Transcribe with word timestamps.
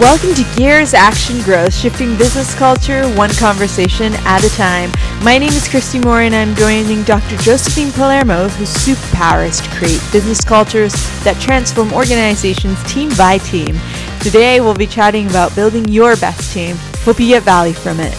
Welcome 0.00 0.32
to 0.34 0.44
Gears 0.56 0.94
Action 0.94 1.42
Growth, 1.42 1.74
shifting 1.74 2.16
business 2.16 2.54
culture 2.54 3.02
one 3.16 3.30
conversation 3.30 4.12
at 4.18 4.44
a 4.44 4.48
time. 4.50 4.92
My 5.24 5.38
name 5.38 5.48
is 5.48 5.66
Christy 5.66 5.98
Moore, 5.98 6.20
and 6.20 6.36
I'm 6.36 6.54
joining 6.54 7.02
Dr. 7.02 7.36
Josephine 7.38 7.90
Palermo, 7.90 8.46
whose 8.46 8.72
superpower 8.74 9.48
is 9.48 9.60
to 9.60 9.68
create 9.70 10.00
business 10.12 10.40
cultures 10.40 10.92
that 11.24 11.36
transform 11.40 11.92
organizations 11.92 12.80
team 12.84 13.08
by 13.18 13.38
team. 13.38 13.76
Today, 14.20 14.60
we'll 14.60 14.72
be 14.72 14.86
chatting 14.86 15.26
about 15.26 15.56
building 15.56 15.88
your 15.88 16.14
best 16.14 16.52
team. 16.52 16.76
Hope 16.98 17.18
you 17.18 17.26
get 17.26 17.42
value 17.42 17.74
from 17.74 17.98
it. 17.98 18.14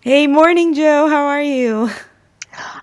Hey, 0.00 0.28
morning, 0.28 0.74
Joe. 0.74 1.08
How 1.08 1.26
are 1.26 1.42
you? 1.42 1.90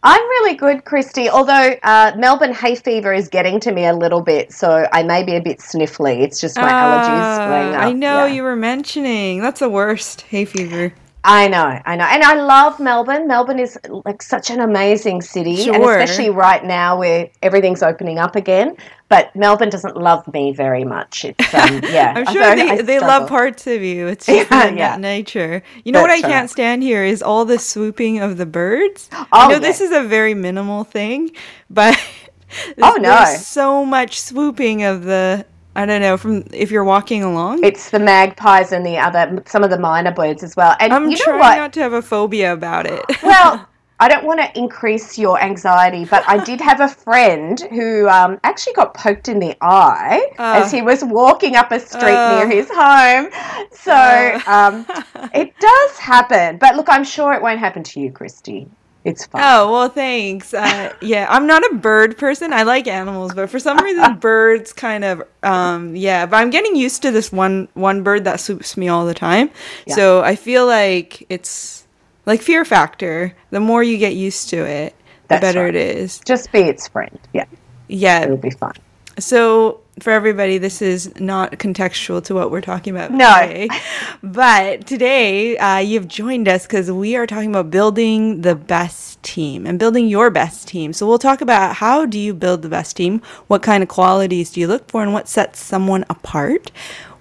I'm 0.09 0.21
really 0.21 0.55
good, 0.55 0.85
Christy. 0.85 1.29
Although 1.29 1.75
uh, 1.83 2.13
Melbourne 2.15 2.53
hay 2.53 2.75
fever 2.75 3.13
is 3.13 3.27
getting 3.27 3.59
to 3.59 3.73
me 3.73 3.85
a 3.85 3.93
little 3.93 4.21
bit, 4.21 4.53
so 4.53 4.87
I 4.93 5.03
may 5.03 5.21
be 5.21 5.35
a 5.35 5.41
bit 5.41 5.59
sniffly. 5.59 6.21
It's 6.21 6.39
just 6.39 6.55
my 6.55 6.63
uh, 6.63 6.69
allergies 6.71 7.73
up. 7.73 7.81
I 7.81 7.91
know 7.91 8.25
yeah. 8.25 8.33
you 8.33 8.43
were 8.43 8.55
mentioning 8.55 9.41
that's 9.41 9.59
the 9.59 9.67
worst 9.67 10.21
hay 10.21 10.45
fever. 10.45 10.93
I 11.29 11.49
know, 11.49 11.77
I 11.85 11.97
know, 11.97 12.05
and 12.05 12.23
I 12.23 12.35
love 12.35 12.79
Melbourne. 12.79 13.27
Melbourne 13.27 13.59
is 13.59 13.77
like 14.05 14.21
such 14.21 14.49
an 14.49 14.61
amazing 14.61 15.21
city, 15.21 15.57
sure. 15.57 15.73
and 15.73 15.83
especially 15.83 16.29
right 16.29 16.63
now 16.63 16.97
where 16.97 17.29
everything's 17.41 17.83
opening 17.83 18.17
up 18.17 18.37
again. 18.37 18.77
But 19.09 19.35
Melbourne 19.35 19.69
doesn't 19.69 19.97
love 19.97 20.25
me 20.33 20.53
very 20.53 20.85
much. 20.85 21.25
It's 21.25 21.53
um, 21.53 21.81
yeah, 21.91 22.13
I'm 22.15 22.33
sure 22.33 22.55
they, 22.55 22.81
they 22.81 22.99
love 23.01 23.27
parts 23.27 23.67
of 23.67 23.81
you. 23.81 24.07
It's 24.07 24.25
just 24.27 24.49
yeah, 24.49 24.69
yeah. 24.69 24.95
nature. 24.95 25.63
You 25.83 25.91
know 25.91 25.99
That's 25.99 26.21
what 26.21 26.25
I 26.25 26.33
can't 26.33 26.49
stand 26.49 26.81
here 26.81 27.03
is 27.03 27.21
all 27.21 27.43
the 27.43 27.59
swooping 27.59 28.19
of 28.19 28.37
the 28.37 28.45
birds. 28.45 29.09
Oh, 29.11 29.27
I 29.33 29.47
know 29.47 29.53
yeah. 29.55 29.59
this 29.59 29.81
is 29.81 29.91
a 29.91 30.03
very 30.03 30.33
minimal 30.33 30.85
thing, 30.85 31.31
but 31.69 32.01
oh 32.81 32.97
no, 33.01 33.25
so 33.37 33.83
much 33.83 34.21
swooping 34.21 34.83
of 34.83 35.03
the 35.03 35.45
I 35.77 35.85
don't 35.85 36.01
know 36.01 36.17
from 36.17 36.43
if 36.51 36.71
you're 36.71 36.83
walking 36.83 37.21
along. 37.21 37.63
It's 37.63 37.91
the 37.91 37.99
magpies 37.99 38.71
and 38.71 38.83
the 38.83 38.97
other 38.97 39.43
some 39.45 39.63
of 39.63 39.69
the 39.69 39.77
minor 39.77 40.11
birds 40.11 40.41
as 40.41 40.55
well. 40.55 40.75
And 40.79 40.91
I'm 40.91 41.03
you 41.03 41.11
know 41.11 41.23
trying 41.23 41.39
what? 41.39 41.55
not 41.57 41.73
to 41.73 41.81
have 41.81 41.93
a 41.93 42.01
phobia 42.01 42.51
about 42.51 42.87
it. 42.87 43.05
well, 43.23 43.69
I 43.99 44.07
don't 44.07 44.25
want 44.25 44.39
to 44.39 44.57
increase 44.57 45.19
your 45.19 45.39
anxiety, 45.39 46.05
but 46.05 46.23
I 46.27 46.43
did 46.43 46.61
have 46.61 46.81
a 46.81 46.87
friend 46.87 47.59
who 47.71 48.07
um, 48.09 48.39
actually 48.43 48.73
got 48.73 48.95
poked 48.95 49.27
in 49.27 49.39
the 49.39 49.55
eye 49.61 50.21
uh, 50.39 50.61
as 50.63 50.71
he 50.71 50.81
was 50.81 51.03
walking 51.03 51.55
up 51.55 51.71
a 51.71 51.79
street 51.79 52.13
uh, 52.13 52.37
near 52.37 52.47
his 52.47 52.69
home. 52.71 53.29
So 53.71 53.93
uh, 53.93 54.41
um, 54.47 54.85
it 55.33 55.53
does 55.59 55.97
happen. 55.97 56.57
But 56.57 56.75
look, 56.75 56.87
I'm 56.89 57.03
sure 57.03 57.33
it 57.33 57.41
won't 57.41 57.59
happen 57.59 57.83
to 57.83 57.99
you, 57.99 58.11
Christy. 58.11 58.67
It's 59.07 59.25
fine. 59.25 59.41
Oh 59.41 59.71
well, 59.71 59.87
thanks. 59.89 60.53
Uh, 60.53 60.93
yeah, 61.01 61.27
I'm 61.29 61.47
not 61.47 61.63
a 61.71 61.75
bird 61.75 62.17
person. 62.17 62.51
I 62.51 62.63
like 62.63 62.87
animals, 62.87 63.33
but 63.33 63.49
for 63.49 63.57
some 63.57 63.77
reason, 63.77 64.17
birds 64.19 64.73
kind 64.73 65.05
of 65.05 65.23
um, 65.43 65.95
yeah. 65.95 66.25
But 66.25 66.37
I'm 66.37 66.49
getting 66.49 66.75
used 66.75 67.01
to 67.03 67.11
this 67.11 67.31
one 67.31 67.69
one 67.73 68.03
bird 68.03 68.25
that 68.25 68.41
swoops 68.41 68.75
me 68.75 68.89
all 68.89 69.05
the 69.05 69.13
time. 69.13 69.49
Yeah. 69.85 69.95
So 69.95 70.21
I 70.23 70.35
feel 70.35 70.65
like 70.65 71.25
it's 71.29 71.87
like 72.25 72.41
fear 72.41 72.65
factor. 72.65 73.33
The 73.51 73.61
more 73.61 73.81
you 73.81 73.97
get 73.97 74.13
used 74.13 74.49
to 74.49 74.57
it, 74.57 74.93
the 75.23 75.27
That's 75.29 75.41
better 75.41 75.63
right. 75.63 75.75
it 75.75 75.97
is. 75.97 76.19
Just 76.19 76.51
be 76.51 76.59
its 76.59 76.89
friend. 76.89 77.17
Yeah. 77.33 77.45
Yeah. 77.87 78.23
It'll 78.23 78.35
be 78.35 78.51
fine. 78.51 78.73
So 79.19 79.81
for 79.99 80.11
everybody, 80.11 80.59
this 80.59 80.81
is 80.81 81.19
not 81.19 81.53
contextual 81.53 82.23
to 82.25 82.35
what 82.35 82.51
we're 82.51 82.61
talking 82.61 82.95
about 82.95 83.11
no. 83.11 83.33
today. 83.41 83.67
but 84.23 84.85
today, 84.85 85.57
uh, 85.57 85.79
you've 85.79 86.07
joined 86.07 86.47
us 86.47 86.67
because 86.67 86.91
we 86.91 87.15
are 87.15 87.25
talking 87.25 87.49
about 87.49 87.71
building 87.71 88.41
the 88.41 88.55
best 88.55 89.21
team 89.23 89.65
and 89.65 89.79
building 89.79 90.07
your 90.07 90.29
best 90.29 90.67
team. 90.67 90.93
So 90.93 91.07
we'll 91.07 91.17
talk 91.17 91.41
about 91.41 91.77
how 91.77 92.05
do 92.05 92.19
you 92.19 92.33
build 92.33 92.61
the 92.61 92.69
best 92.69 92.95
team, 92.95 93.21
what 93.47 93.63
kind 93.63 93.81
of 93.81 93.89
qualities 93.89 94.51
do 94.51 94.59
you 94.59 94.67
look 94.67 94.87
for, 94.89 95.01
and 95.01 95.13
what 95.13 95.27
sets 95.27 95.59
someone 95.59 96.05
apart. 96.09 96.71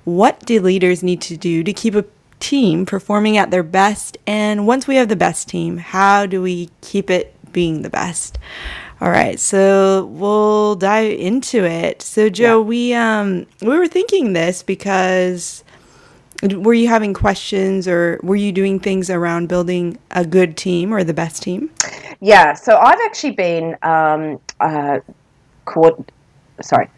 What 0.04 0.40
do 0.40 0.60
leaders 0.60 1.02
need 1.02 1.22
to 1.22 1.36
do 1.36 1.64
to 1.64 1.72
keep 1.72 1.94
a 1.94 2.04
team 2.40 2.84
performing 2.84 3.38
at 3.38 3.50
their 3.50 3.62
best? 3.62 4.18
And 4.26 4.66
once 4.66 4.86
we 4.86 4.96
have 4.96 5.08
the 5.08 5.16
best 5.16 5.48
team, 5.48 5.78
how 5.78 6.26
do 6.26 6.42
we 6.42 6.70
keep 6.82 7.08
it 7.08 7.34
being 7.52 7.82
the 7.82 7.90
best? 7.90 8.38
All 9.00 9.10
right, 9.10 9.38
so 9.38 10.06
we'll 10.06 10.74
dive 10.74 11.18
into 11.18 11.64
it. 11.64 12.00
So, 12.00 12.30
Joe, 12.30 12.60
yeah. 12.60 12.66
we 12.66 12.94
um 12.94 13.46
we 13.60 13.78
were 13.78 13.88
thinking 13.88 14.32
this 14.32 14.62
because 14.62 15.64
were 16.42 16.74
you 16.74 16.88
having 16.88 17.14
questions 17.14 17.88
or 17.88 18.20
were 18.22 18.36
you 18.36 18.52
doing 18.52 18.80
things 18.80 19.10
around 19.10 19.48
building 19.48 19.98
a 20.10 20.24
good 20.24 20.56
team 20.56 20.92
or 20.92 21.04
the 21.04 21.14
best 21.14 21.42
team? 21.42 21.70
Yeah, 22.20 22.54
so 22.54 22.78
I've 22.78 23.00
actually 23.04 23.32
been 23.32 23.76
um, 23.82 24.40
uh, 24.60 25.00
co- 25.64 26.04
sorry, 26.62 26.88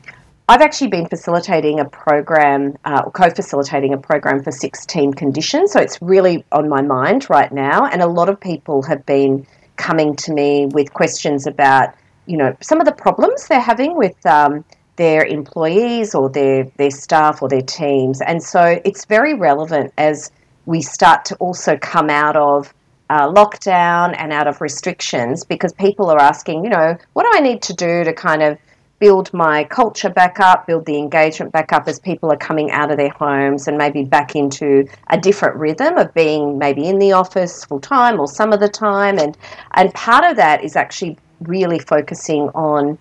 I've 0.49 0.61
actually 0.63 0.89
been 0.89 1.07
facilitating 1.07 1.81
a 1.81 1.85
program, 1.85 2.77
uh, 2.85 3.11
co-facilitating 3.11 3.93
a 3.93 3.99
program 3.99 4.43
for 4.43 4.51
six 4.51 4.87
team 4.87 5.13
conditions. 5.13 5.73
So 5.73 5.81
it's 5.81 6.01
really 6.01 6.45
on 6.53 6.69
my 6.69 6.81
mind 6.81 7.29
right 7.29 7.53
now, 7.53 7.87
and 7.87 8.03
a 8.03 8.07
lot 8.07 8.29
of 8.29 8.41
people 8.41 8.83
have 8.83 9.05
been 9.05 9.47
coming 9.79 10.15
to 10.17 10.33
me 10.33 10.67
with 10.67 10.93
questions 10.93 11.47
about, 11.47 11.95
you 12.27 12.37
know, 12.37 12.55
some 12.61 12.81
of 12.81 12.87
the 12.87 12.93
problems 12.93 13.49
they're 13.49 13.61
having 13.61 13.97
with 13.97 14.27
um, 14.27 14.65
their 14.97 15.25
employees 15.25 16.15
or 16.15 16.29
their, 16.29 16.65
their 16.77 16.91
staff 16.91 17.41
or 17.41 17.49
their 17.49 17.63
teams. 17.63 18.21
And 18.21 18.43
so 18.43 18.81
it's 18.85 19.05
very 19.07 19.35
relevant 19.35 19.93
as 19.97 20.31
we 20.67 20.83
start 20.83 21.25
to 21.27 21.37
also 21.37 21.79
come 21.79 22.11
out 22.11 22.37
of 22.37 22.75
uh, 23.09 23.27
lockdown 23.29 24.15
and 24.19 24.33
out 24.33 24.47
of 24.47 24.61
restrictions 24.61 25.45
because 25.45 25.73
people 25.73 26.11
are 26.11 26.21
asking, 26.21 26.65
you 26.65 26.71
know, 26.71 26.97
what 27.15 27.23
do 27.25 27.31
I 27.39 27.41
need 27.41 27.63
to 27.63 27.75
do 27.75 28.05
to 28.05 28.13
kind 28.13 28.43
of 28.43 28.59
build 28.99 29.33
my 29.33 29.65
culture 29.65 30.11
back 30.11 30.41
up, 30.41 30.67
build 30.67 30.85
the 30.87 30.99
engagement 30.99 31.53
back 31.53 31.73
up 31.73 31.87
as 31.87 31.99
people 32.01 32.33
are 32.33 32.37
coming 32.37 32.71
out 32.71 32.91
of 32.91 32.97
their 32.97 33.11
homes 33.11 33.69
and 33.69 33.79
maybe 33.79 34.05
back 34.05 34.35
into 34.35 34.87
a 35.09 35.19
different 35.19 35.57
rhythm 35.57 35.97
of 35.97 36.13
being 36.15 36.59
maybe 36.59 36.87
in 36.89 36.99
the 36.99 37.13
office 37.13 37.65
full 37.65 37.81
time 37.81 38.19
or 38.19 38.27
some 38.27 38.53
of 38.53 38.61
the 38.61 38.69
time. 38.69 39.19
And 39.19 39.37
and 39.75 39.93
part 39.95 40.25
of 40.25 40.37
that 40.37 40.65
is 40.65 40.77
actually 40.77 41.19
really 41.41 41.79
focusing 41.79 42.49
on 42.51 42.99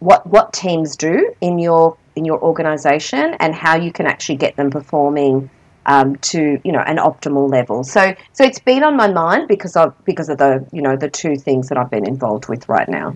what 0.00 0.26
what 0.26 0.52
teams 0.52 0.96
do 0.96 1.32
in 1.40 1.58
your 1.58 1.96
in 2.16 2.24
your 2.24 2.42
organization 2.42 3.36
and 3.40 3.54
how 3.54 3.76
you 3.76 3.92
can 3.92 4.06
actually 4.06 4.36
get 4.36 4.56
them 4.56 4.70
performing 4.70 5.48
um, 5.86 6.16
to 6.16 6.60
you 6.64 6.72
know 6.72 6.80
an 6.80 6.96
optimal 6.96 7.50
level. 7.50 7.84
So 7.84 8.14
so 8.32 8.44
it's 8.44 8.58
been 8.58 8.82
on 8.82 8.96
my 8.96 9.10
mind 9.10 9.48
because 9.48 9.76
of 9.76 9.94
because 10.04 10.28
of 10.28 10.38
the 10.38 10.66
you 10.72 10.82
know 10.82 10.96
the 10.96 11.08
two 11.08 11.36
things 11.36 11.68
that 11.68 11.78
I've 11.78 11.90
been 11.90 12.06
involved 12.06 12.48
with 12.48 12.68
right 12.68 12.88
now. 12.88 13.14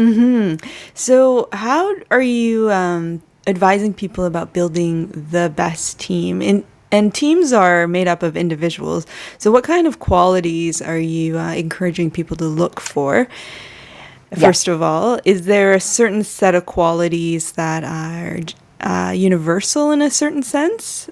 Hmm. 0.00 0.54
So, 0.94 1.48
how 1.52 1.94
are 2.10 2.22
you 2.22 2.70
um, 2.70 3.22
advising 3.46 3.92
people 3.92 4.24
about 4.24 4.52
building 4.52 5.08
the 5.08 5.52
best 5.54 5.98
team? 5.98 6.40
And 6.40 6.64
and 6.92 7.14
teams 7.14 7.52
are 7.52 7.86
made 7.86 8.08
up 8.08 8.22
of 8.22 8.36
individuals. 8.36 9.06
So, 9.38 9.50
what 9.50 9.64
kind 9.64 9.86
of 9.86 9.98
qualities 9.98 10.82
are 10.82 10.98
you 10.98 11.38
uh, 11.38 11.52
encouraging 11.52 12.10
people 12.10 12.36
to 12.38 12.46
look 12.46 12.80
for? 12.80 13.28
First 14.38 14.68
of 14.68 14.80
all, 14.80 15.18
is 15.24 15.46
there 15.46 15.72
a 15.72 15.80
certain 15.80 16.22
set 16.22 16.54
of 16.54 16.64
qualities 16.64 17.52
that 17.52 17.82
are 17.82 18.38
uh, 18.80 19.10
universal 19.10 19.90
in 19.90 20.00
a 20.00 20.10
certain 20.10 20.44
sense? 20.44 21.10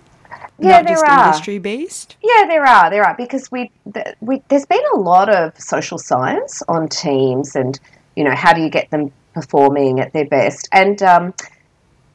Yeah, 0.61 0.81
Not 0.81 0.87
there 0.87 1.05
are. 1.05 1.27
industry 1.27 1.59
based. 1.59 2.17
Yeah, 2.23 2.47
there 2.47 2.65
are. 2.65 2.91
There 2.91 3.05
are 3.05 3.17
because 3.17 3.51
we, 3.51 3.71
the, 3.87 4.15
we 4.21 4.43
there's 4.49 4.67
been 4.67 4.83
a 4.95 4.99
lot 4.99 5.29
of 5.29 5.59
social 5.61 5.99
science 5.99 6.63
on 6.69 6.89
teams 6.89 7.57
and 7.57 7.79
you 8.19 8.25
know, 8.25 8.35
how 8.35 8.53
do 8.53 8.61
you 8.61 8.69
get 8.69 8.91
them 8.91 9.13
performing 9.33 10.01
at 10.01 10.13
their 10.13 10.27
best? 10.27 10.69
And 10.73 11.01
um, 11.05 11.35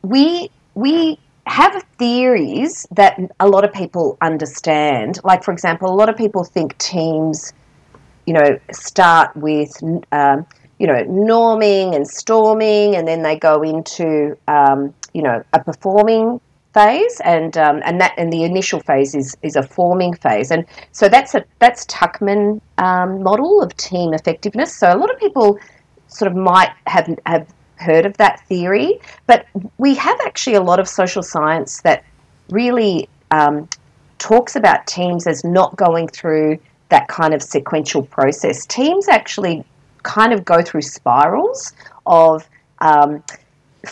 we 0.01 0.51
we 0.75 1.17
have 1.47 1.81
theories 1.97 2.85
that 2.91 3.17
a 3.39 3.47
lot 3.47 3.63
of 3.63 3.71
people 3.71 4.17
understand. 4.19 5.19
Like, 5.23 5.45
for 5.45 5.53
example, 5.53 5.89
a 5.89 5.95
lot 5.95 6.09
of 6.09 6.17
people 6.17 6.43
think 6.43 6.77
teams, 6.77 7.53
you 8.25 8.33
know, 8.33 8.59
start 8.73 9.33
with, 9.37 9.71
um, 10.11 10.45
you 10.77 10.87
know, 10.87 11.01
norming 11.05 11.95
and 11.95 12.05
storming, 12.05 12.97
and 12.97 13.07
then 13.07 13.21
they 13.23 13.37
go 13.37 13.61
into, 13.61 14.37
um, 14.49 14.93
you 15.13 15.21
know, 15.21 15.41
a 15.53 15.63
performing 15.63 16.41
phase, 16.73 17.21
and 17.23 17.57
um, 17.57 17.81
and 17.85 18.01
that 18.01 18.13
and 18.17 18.33
the 18.33 18.43
initial 18.43 18.81
phase 18.81 19.15
is 19.15 19.37
is 19.41 19.55
a 19.55 19.63
forming 19.63 20.13
phase, 20.15 20.51
and 20.51 20.65
so 20.91 21.07
that's 21.07 21.33
a 21.33 21.45
that's 21.59 21.85
Tuckman 21.85 22.59
um, 22.77 23.23
model 23.23 23.61
of 23.61 23.73
team 23.77 24.13
effectiveness. 24.13 24.75
So 24.75 24.91
a 24.91 24.97
lot 24.97 25.09
of 25.09 25.17
people 25.17 25.57
sort 26.13 26.31
of 26.31 26.37
might 26.37 26.71
have 26.87 27.19
have 27.25 27.47
heard 27.75 28.05
of 28.05 28.15
that 28.17 28.39
theory, 28.47 28.99
but 29.27 29.45
we 29.77 29.95
have 29.95 30.19
actually 30.25 30.55
a 30.55 30.61
lot 30.61 30.79
of 30.79 30.87
social 30.87 31.23
science 31.23 31.81
that 31.81 32.03
really 32.49 33.09
um, 33.31 33.67
talks 34.19 34.55
about 34.55 34.87
teams 34.87 35.27
as 35.27 35.43
not 35.43 35.75
going 35.75 36.07
through 36.07 36.57
that 36.89 37.07
kind 37.07 37.33
of 37.33 37.41
sequential 37.41 38.03
process. 38.03 38.65
Teams 38.65 39.07
actually 39.07 39.63
kind 40.03 40.31
of 40.33 40.45
go 40.45 40.61
through 40.61 40.81
spirals 40.81 41.73
of 42.05 42.47
um, 42.79 43.23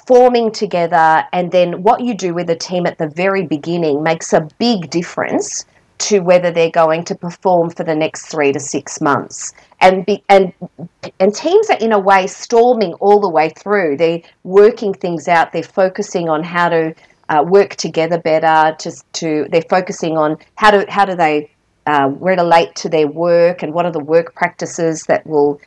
forming 0.07 0.51
together, 0.51 1.25
and 1.33 1.51
then 1.51 1.83
what 1.83 2.01
you 2.01 2.13
do 2.13 2.33
with 2.33 2.50
a 2.50 2.56
team 2.56 2.85
at 2.85 2.97
the 2.97 3.07
very 3.07 3.45
beginning 3.45 4.03
makes 4.03 4.31
a 4.33 4.47
big 4.57 4.89
difference 4.89 5.65
to 6.01 6.19
whether 6.19 6.51
they're 6.51 6.71
going 6.71 7.03
to 7.06 7.15
perform 7.15 7.69
for 7.69 7.83
the 7.83 7.95
next 7.95 8.27
three 8.27 8.51
to 8.51 8.59
six 8.59 9.00
months. 9.01 9.53
And 9.80 10.06
be, 10.06 10.24
and 10.30 10.53
and 11.19 11.33
teams 11.33 11.69
are 11.69 11.77
in 11.77 11.92
a 11.92 12.00
way 12.00 12.27
storming 12.27 12.94
all 12.95 13.19
the 13.19 13.30
way 13.30 13.50
through. 13.50 13.98
They're 13.98 14.21
working 14.44 14.94
things 14.94 15.27
out. 15.27 15.51
They're 15.51 15.63
focusing 15.63 16.30
on 16.30 16.44
how 16.44 16.69
to 16.69 16.95
uh, 17.30 17.44
work 17.48 17.75
together 17.75 18.19
better. 18.19 18.75
Just 18.80 19.12
to 19.13 19.48
they're 19.51 19.63
focusing 19.69 20.18
on 20.18 20.38
how 20.56 20.71
to 20.71 20.86
how 20.89 21.06
do 21.06 21.15
they 21.15 21.51
uh, 21.86 22.09
relate 22.19 22.75
to 22.75 22.89
their 22.89 23.07
work 23.07 23.63
and 23.63 23.74
what 23.74 23.86
are 23.86 23.92
the 23.92 24.04
work 24.04 24.36
practices 24.36 25.04
that 25.04 25.25
will 25.25 25.59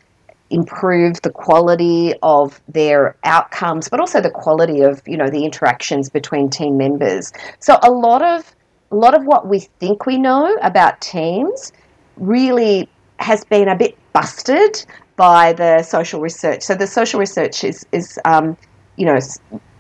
improve 0.50 1.20
the 1.22 1.30
quality 1.30 2.14
of 2.22 2.60
their 2.68 3.16
outcomes, 3.24 3.88
but 3.88 3.98
also 3.98 4.20
the 4.20 4.30
quality 4.30 4.82
of 4.82 5.02
you 5.06 5.16
know 5.16 5.28
the 5.28 5.44
interactions 5.44 6.08
between 6.08 6.50
team 6.50 6.76
members. 6.76 7.32
So 7.60 7.78
a 7.82 7.90
lot 7.90 8.22
of 8.22 8.54
a 8.90 8.96
lot 8.96 9.14
of 9.14 9.24
what 9.24 9.48
we 9.48 9.60
think 9.80 10.06
we 10.06 10.18
know 10.18 10.56
about 10.62 11.00
teams 11.00 11.72
really 12.16 12.88
has 13.18 13.44
been 13.44 13.68
a 13.68 13.76
bit 13.76 13.96
busted 14.12 14.84
by 15.16 15.52
the 15.52 15.82
social 15.82 16.20
research. 16.20 16.62
So 16.62 16.74
the 16.74 16.86
social 16.86 17.20
research 17.20 17.64
is 17.64 17.86
is 17.92 18.18
um, 18.24 18.56
you 18.96 19.06
know 19.06 19.18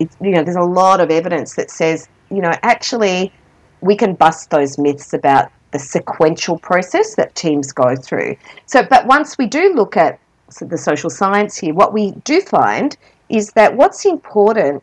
you 0.00 0.30
know 0.30 0.42
there's 0.42 0.56
a 0.56 0.62
lot 0.62 1.00
of 1.00 1.10
evidence 1.10 1.54
that 1.56 1.70
says 1.70 2.08
you 2.30 2.40
know 2.40 2.52
actually 2.62 3.32
we 3.80 3.96
can 3.96 4.14
bust 4.14 4.50
those 4.50 4.78
myths 4.78 5.12
about 5.12 5.50
the 5.72 5.78
sequential 5.78 6.56
process 6.58 7.16
that 7.16 7.34
teams 7.34 7.72
go 7.72 7.96
through. 7.96 8.36
So, 8.66 8.82
but 8.88 9.06
once 9.06 9.36
we 9.36 9.46
do 9.46 9.74
look 9.74 9.96
at 9.96 10.18
the 10.60 10.78
social 10.78 11.10
science 11.10 11.56
here, 11.56 11.74
what 11.74 11.92
we 11.92 12.12
do 12.24 12.40
find 12.40 12.96
is 13.28 13.50
that 13.50 13.76
what's 13.76 14.04
important 14.04 14.82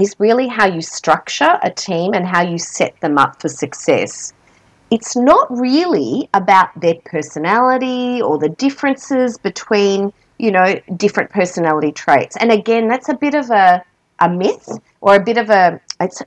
is 0.00 0.14
really 0.18 0.48
how 0.48 0.66
you 0.66 0.80
structure 0.80 1.58
a 1.62 1.70
team 1.70 2.14
and 2.14 2.26
how 2.26 2.42
you 2.42 2.58
set 2.58 2.98
them 3.00 3.18
up 3.18 3.40
for 3.40 3.48
success. 3.48 4.32
It's 4.90 5.16
not 5.16 5.46
really 5.50 6.28
about 6.32 6.68
their 6.80 6.94
personality 7.04 8.22
or 8.22 8.38
the 8.38 8.48
differences 8.48 9.36
between, 9.38 10.12
you 10.38 10.50
know, 10.50 10.80
different 10.96 11.30
personality 11.30 11.92
traits. 11.92 12.36
And 12.36 12.50
again, 12.50 12.88
that's 12.88 13.08
a 13.08 13.14
bit 13.14 13.34
of 13.34 13.50
a, 13.50 13.84
a 14.20 14.28
myth 14.28 14.68
or 15.00 15.16
a 15.16 15.22
bit 15.22 15.36
of 15.36 15.50
a, 15.50 15.80
it's, 16.00 16.22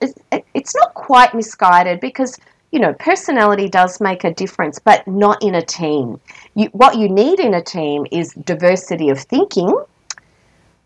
it's 0.53 0.75
not 0.75 0.93
quite 0.93 1.33
misguided 1.33 1.99
because 1.99 2.37
you 2.71 2.79
know, 2.79 2.93
personality 2.93 3.67
does 3.67 3.99
make 3.99 4.23
a 4.23 4.33
difference, 4.33 4.79
but 4.79 5.05
not 5.05 5.43
in 5.43 5.55
a 5.55 5.61
team. 5.61 6.19
You, 6.55 6.67
what 6.67 6.97
you 6.97 7.09
need 7.09 7.39
in 7.39 7.53
a 7.53 7.61
team 7.61 8.07
is 8.11 8.33
diversity 8.33 9.09
of 9.09 9.19
thinking, 9.19 9.73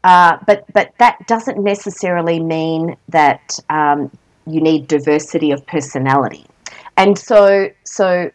uh, 0.05 0.37
but 0.45 0.71
but 0.71 0.93
that 0.99 1.25
doesn't 1.25 1.57
necessarily 1.57 2.39
mean 2.39 2.95
that 3.09 3.59
um, 3.71 4.11
you 4.45 4.61
need 4.61 4.87
diversity 4.87 5.51
of 5.51 5.65
personality. 5.65 6.45
And 6.95 7.17
so 7.17 7.69
so 7.83 8.29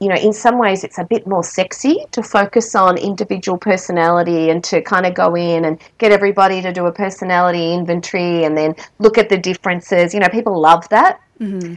you 0.00 0.08
know, 0.08 0.14
in 0.14 0.32
some 0.32 0.58
ways, 0.58 0.82
it's 0.82 0.96
a 0.96 1.04
bit 1.04 1.26
more 1.26 1.44
sexy 1.44 2.06
to 2.12 2.22
focus 2.22 2.74
on 2.74 2.96
individual 2.96 3.58
personality 3.58 4.48
and 4.48 4.64
to 4.64 4.80
kind 4.80 5.04
of 5.04 5.12
go 5.12 5.36
in 5.36 5.66
and 5.66 5.78
get 5.98 6.10
everybody 6.10 6.62
to 6.62 6.72
do 6.72 6.86
a 6.86 6.92
personality 6.92 7.74
inventory 7.74 8.44
and 8.44 8.56
then 8.56 8.74
look 8.98 9.18
at 9.18 9.28
the 9.28 9.36
differences. 9.36 10.14
You 10.14 10.20
know, 10.20 10.30
people 10.30 10.58
love 10.58 10.88
that. 10.88 11.20
Mm-hmm. 11.38 11.74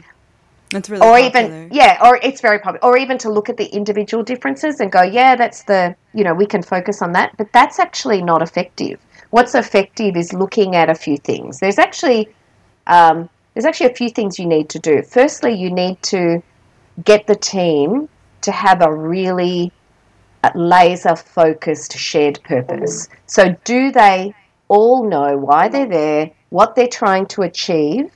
That's 0.74 0.90
really 0.90 1.06
or 1.08 1.18
popular. 1.18 1.66
even 1.66 1.70
yeah, 1.72 2.00
or 2.04 2.20
it's 2.22 2.42
very 2.42 2.60
popular. 2.60 2.84
Or 2.84 2.98
even 2.98 3.18
to 3.20 3.30
look 3.32 3.48
at 3.48 3.58
the 3.58 3.66
individual 3.66 4.24
differences 4.24 4.80
and 4.80 4.92
go, 4.92 5.04
yeah, 5.04 5.36
that's 5.36 5.64
the 5.64 5.96
you 6.14 6.24
know 6.24 6.34
we 6.34 6.46
can 6.46 6.64
focus 6.64 7.02
on 7.02 7.14
that, 7.14 7.38
but 7.38 7.52
that's 7.54 7.80
actually 7.80 8.22
not 8.22 8.42
effective. 8.42 9.00
What's 9.30 9.56
effective 9.56 10.18
is 10.18 10.34
looking 10.34 10.76
at 10.76 10.90
a 10.90 10.96
few 10.96 11.18
things. 11.18 11.60
There's 11.60 11.80
actually 11.80 12.30
um, 12.88 13.30
there's 13.54 13.66
actually 13.66 13.92
a 13.92 13.96
few 13.96 14.10
things 14.10 14.40
you 14.40 14.48
need 14.48 14.70
to 14.70 14.80
do. 14.80 15.04
Firstly, 15.04 15.54
you 15.54 15.72
need 15.72 16.02
to 16.04 16.42
get 17.04 17.28
the 17.28 17.36
team 17.36 18.10
to 18.42 18.52
have 18.52 18.82
a 18.82 18.94
really 18.94 19.72
uh, 20.44 20.52
laser 20.56 21.16
focused 21.16 21.98
shared 21.98 22.42
purpose. 22.44 23.08
So, 23.28 23.56
do 23.64 23.92
they 23.92 24.34
all 24.68 25.08
know 25.08 25.38
why 25.38 25.70
they're 25.70 25.88
there, 25.88 26.32
what 26.50 26.76
they're 26.76 26.88
trying 26.88 27.28
to 27.28 27.44
achieve, 27.44 28.12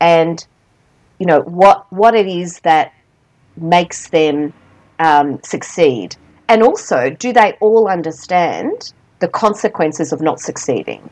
and 0.00 0.46
you 1.18 1.26
know 1.26 1.40
what 1.40 1.90
what 1.92 2.14
it 2.14 2.26
is 2.26 2.60
that 2.60 2.92
makes 3.56 4.08
them 4.08 4.52
um, 4.98 5.40
succeed, 5.42 6.16
and 6.48 6.62
also 6.62 7.10
do 7.10 7.32
they 7.32 7.52
all 7.60 7.88
understand 7.88 8.92
the 9.20 9.28
consequences 9.28 10.12
of 10.12 10.20
not 10.20 10.40
succeeding? 10.40 11.08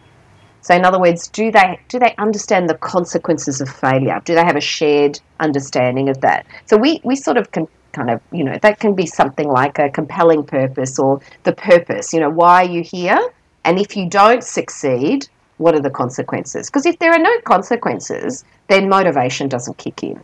So, 0.62 0.74
in 0.76 0.84
other 0.84 1.00
words, 1.00 1.26
do 1.28 1.50
they 1.50 1.80
do 1.88 1.98
they 1.98 2.14
understand 2.18 2.68
the 2.68 2.74
consequences 2.74 3.60
of 3.60 3.68
failure? 3.68 4.20
Do 4.24 4.34
they 4.34 4.44
have 4.44 4.56
a 4.56 4.60
shared 4.60 5.20
understanding 5.40 6.08
of 6.08 6.20
that? 6.20 6.46
So, 6.66 6.76
we 6.76 7.00
we 7.02 7.16
sort 7.16 7.36
of 7.36 7.50
can 7.50 7.66
kind 7.92 8.10
of 8.10 8.20
you 8.32 8.44
know 8.44 8.58
that 8.62 8.78
can 8.78 8.94
be 8.94 9.06
something 9.06 9.48
like 9.48 9.78
a 9.78 9.90
compelling 9.90 10.44
purpose 10.44 10.98
or 10.98 11.20
the 11.42 11.52
purpose. 11.52 12.12
You 12.12 12.20
know, 12.20 12.30
why 12.30 12.64
are 12.64 12.70
you 12.70 12.82
here? 12.82 13.20
And 13.64 13.78
if 13.78 13.96
you 13.96 14.08
don't 14.08 14.42
succeed, 14.42 15.28
what 15.58 15.74
are 15.74 15.80
the 15.80 15.90
consequences? 15.90 16.68
Because 16.68 16.86
if 16.86 16.98
there 16.98 17.12
are 17.12 17.18
no 17.18 17.40
consequences, 17.40 18.44
then 18.72 18.88
motivation 18.88 19.48
doesn't 19.48 19.76
kick 19.78 20.02
in. 20.02 20.20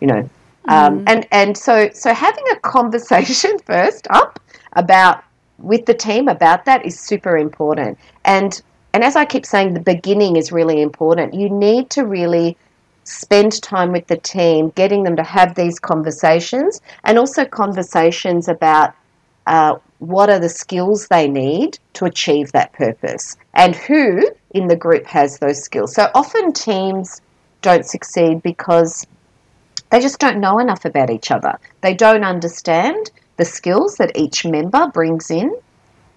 You 0.00 0.06
know, 0.06 0.30
um, 0.68 1.04
and 1.06 1.26
and 1.30 1.56
so 1.56 1.90
so 1.92 2.14
having 2.14 2.44
a 2.52 2.56
conversation 2.60 3.58
first 3.58 4.06
up 4.10 4.40
about 4.74 5.24
with 5.58 5.84
the 5.86 5.94
team 5.94 6.28
about 6.28 6.64
that 6.64 6.86
is 6.86 6.98
super 6.98 7.36
important. 7.36 7.98
And 8.24 8.60
and 8.92 9.04
as 9.04 9.16
I 9.16 9.24
keep 9.24 9.46
saying, 9.46 9.74
the 9.74 9.80
beginning 9.80 10.36
is 10.36 10.52
really 10.52 10.80
important. 10.80 11.34
You 11.34 11.48
need 11.48 11.90
to 11.90 12.04
really 12.04 12.56
spend 13.04 13.60
time 13.62 13.92
with 13.92 14.06
the 14.06 14.16
team, 14.16 14.70
getting 14.70 15.02
them 15.02 15.16
to 15.16 15.22
have 15.22 15.54
these 15.54 15.78
conversations, 15.78 16.80
and 17.04 17.18
also 17.18 17.44
conversations 17.44 18.48
about 18.48 18.94
uh, 19.46 19.76
what 19.98 20.30
are 20.30 20.38
the 20.38 20.48
skills 20.48 21.08
they 21.08 21.28
need 21.28 21.78
to 21.94 22.04
achieve 22.04 22.52
that 22.52 22.72
purpose 22.72 23.36
and 23.54 23.74
who 23.74 24.30
in 24.52 24.68
the 24.68 24.76
group 24.76 25.06
has 25.06 25.38
those 25.38 25.62
skills. 25.62 25.94
So 25.94 26.10
often 26.14 26.52
teams 26.52 27.20
don't 27.62 27.86
succeed 27.86 28.42
because 28.42 29.06
they 29.90 30.00
just 30.00 30.18
don't 30.18 30.40
know 30.40 30.58
enough 30.58 30.84
about 30.84 31.10
each 31.10 31.30
other. 31.30 31.58
They 31.80 31.94
don't 31.94 32.24
understand 32.24 33.10
the 33.36 33.44
skills 33.44 33.96
that 33.96 34.16
each 34.16 34.44
member 34.44 34.88
brings 34.88 35.30
in 35.30 35.54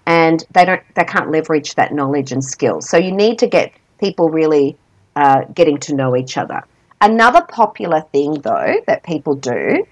and 0.06 0.44
they 0.52 0.64
don't 0.64 0.82
they 0.94 1.04
can't 1.04 1.30
leverage 1.30 1.74
that 1.74 1.92
knowledge 1.92 2.32
and 2.32 2.44
skill. 2.44 2.80
So 2.80 2.96
you 2.96 3.12
need 3.12 3.38
to 3.38 3.46
get 3.46 3.72
people 3.98 4.28
really 4.28 4.76
uh, 5.16 5.44
getting 5.54 5.78
to 5.78 5.94
know 5.94 6.16
each 6.16 6.36
other. 6.36 6.62
Another 7.00 7.42
popular 7.42 8.02
thing 8.12 8.34
though 8.40 8.76
that 8.86 9.02
people 9.02 9.34
do 9.34 9.84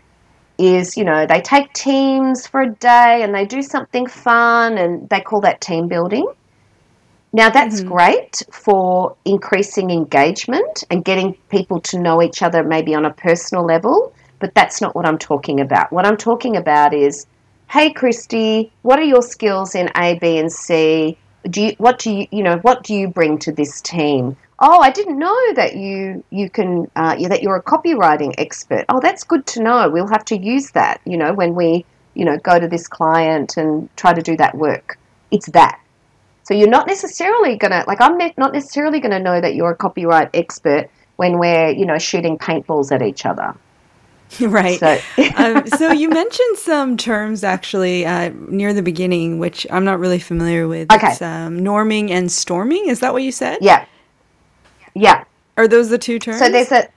is 0.58 0.96
you 0.96 1.04
know 1.04 1.26
they 1.26 1.40
take 1.40 1.72
teams 1.72 2.46
for 2.46 2.62
a 2.62 2.70
day 2.70 3.22
and 3.22 3.34
they 3.34 3.46
do 3.46 3.62
something 3.62 4.06
fun 4.06 4.78
and 4.78 5.08
they 5.08 5.20
call 5.20 5.40
that 5.40 5.60
team 5.60 5.88
building. 5.88 6.26
Now 7.32 7.48
that's 7.48 7.80
mm-hmm. 7.80 7.88
great 7.88 8.42
for 8.50 9.16
increasing 9.24 9.90
engagement 9.90 10.84
and 10.90 11.04
getting 11.04 11.34
people 11.48 11.80
to 11.80 11.98
know 11.98 12.22
each 12.22 12.42
other 12.42 12.62
maybe 12.62 12.94
on 12.94 13.06
a 13.06 13.12
personal 13.12 13.64
level, 13.64 14.14
but 14.38 14.54
that's 14.54 14.82
not 14.82 14.94
what 14.94 15.06
I'm 15.06 15.18
talking 15.18 15.60
about. 15.60 15.92
What 15.92 16.04
I'm 16.04 16.18
talking 16.18 16.56
about 16.56 16.92
is, 16.92 17.26
hey 17.70 17.92
Christy, 17.92 18.70
what 18.82 18.98
are 18.98 19.04
your 19.04 19.22
skills 19.22 19.74
in 19.74 19.88
A, 19.96 20.18
B, 20.18 20.36
and 20.36 20.52
C? 20.52 21.16
Do 21.48 21.62
you 21.62 21.74
what 21.78 21.98
do 21.98 22.12
you 22.12 22.26
you 22.30 22.42
know 22.42 22.58
what 22.58 22.84
do 22.84 22.94
you 22.94 23.08
bring 23.08 23.38
to 23.38 23.52
this 23.52 23.80
team? 23.80 24.36
Oh, 24.58 24.80
I 24.80 24.90
didn't 24.90 25.18
know 25.18 25.54
that 25.54 25.74
you 25.74 26.22
you 26.30 26.50
can 26.50 26.90
uh, 26.94 27.16
that 27.28 27.42
you're 27.42 27.56
a 27.56 27.62
copywriting 27.62 28.34
expert. 28.36 28.84
Oh, 28.90 29.00
that's 29.00 29.24
good 29.24 29.46
to 29.46 29.62
know. 29.62 29.88
We'll 29.88 30.06
have 30.06 30.24
to 30.26 30.36
use 30.36 30.70
that. 30.72 31.00
You 31.06 31.16
know 31.16 31.32
when 31.32 31.54
we 31.54 31.86
you 32.14 32.26
know 32.26 32.36
go 32.36 32.60
to 32.60 32.68
this 32.68 32.86
client 32.86 33.56
and 33.56 33.88
try 33.96 34.12
to 34.12 34.20
do 34.20 34.36
that 34.36 34.54
work. 34.54 34.98
It's 35.30 35.50
that 35.52 35.80
so 36.44 36.54
you're 36.54 36.68
not 36.68 36.86
necessarily 36.86 37.56
going 37.56 37.70
to, 37.70 37.84
like, 37.86 38.00
I'm 38.00 38.18
not 38.36 38.52
necessarily 38.52 39.00
going 39.00 39.12
to 39.12 39.20
know 39.20 39.40
that 39.40 39.54
you're 39.54 39.70
a 39.70 39.76
copyright 39.76 40.30
expert 40.34 40.88
when 41.16 41.38
we're, 41.38 41.70
you 41.70 41.86
know, 41.86 41.98
shooting 41.98 42.38
paintballs 42.38 42.92
at 42.92 43.02
each 43.02 43.26
other. 43.26 43.54
Right. 44.40 44.80
So, 44.80 44.98
um, 45.36 45.66
so 45.66 45.92
you 45.92 46.08
mentioned 46.08 46.56
some 46.56 46.96
terms 46.96 47.44
actually 47.44 48.06
uh, 48.06 48.30
near 48.48 48.72
the 48.72 48.82
beginning, 48.82 49.38
which 49.38 49.66
I'm 49.70 49.84
not 49.84 50.00
really 50.00 50.18
familiar 50.18 50.66
with. 50.66 50.90
Okay. 50.90 51.12
It's, 51.12 51.20
um, 51.20 51.60
norming 51.60 52.10
and 52.10 52.32
storming. 52.32 52.88
Is 52.88 53.00
that 53.00 53.12
what 53.12 53.22
you 53.22 53.30
said? 53.30 53.58
Yeah. 53.60 53.84
Yeah. 54.94 55.24
Are 55.58 55.68
those 55.68 55.90
the 55.90 55.98
two 55.98 56.18
terms? 56.18 56.38
So 56.38 56.48
there's 56.48 56.72
a 56.72 56.88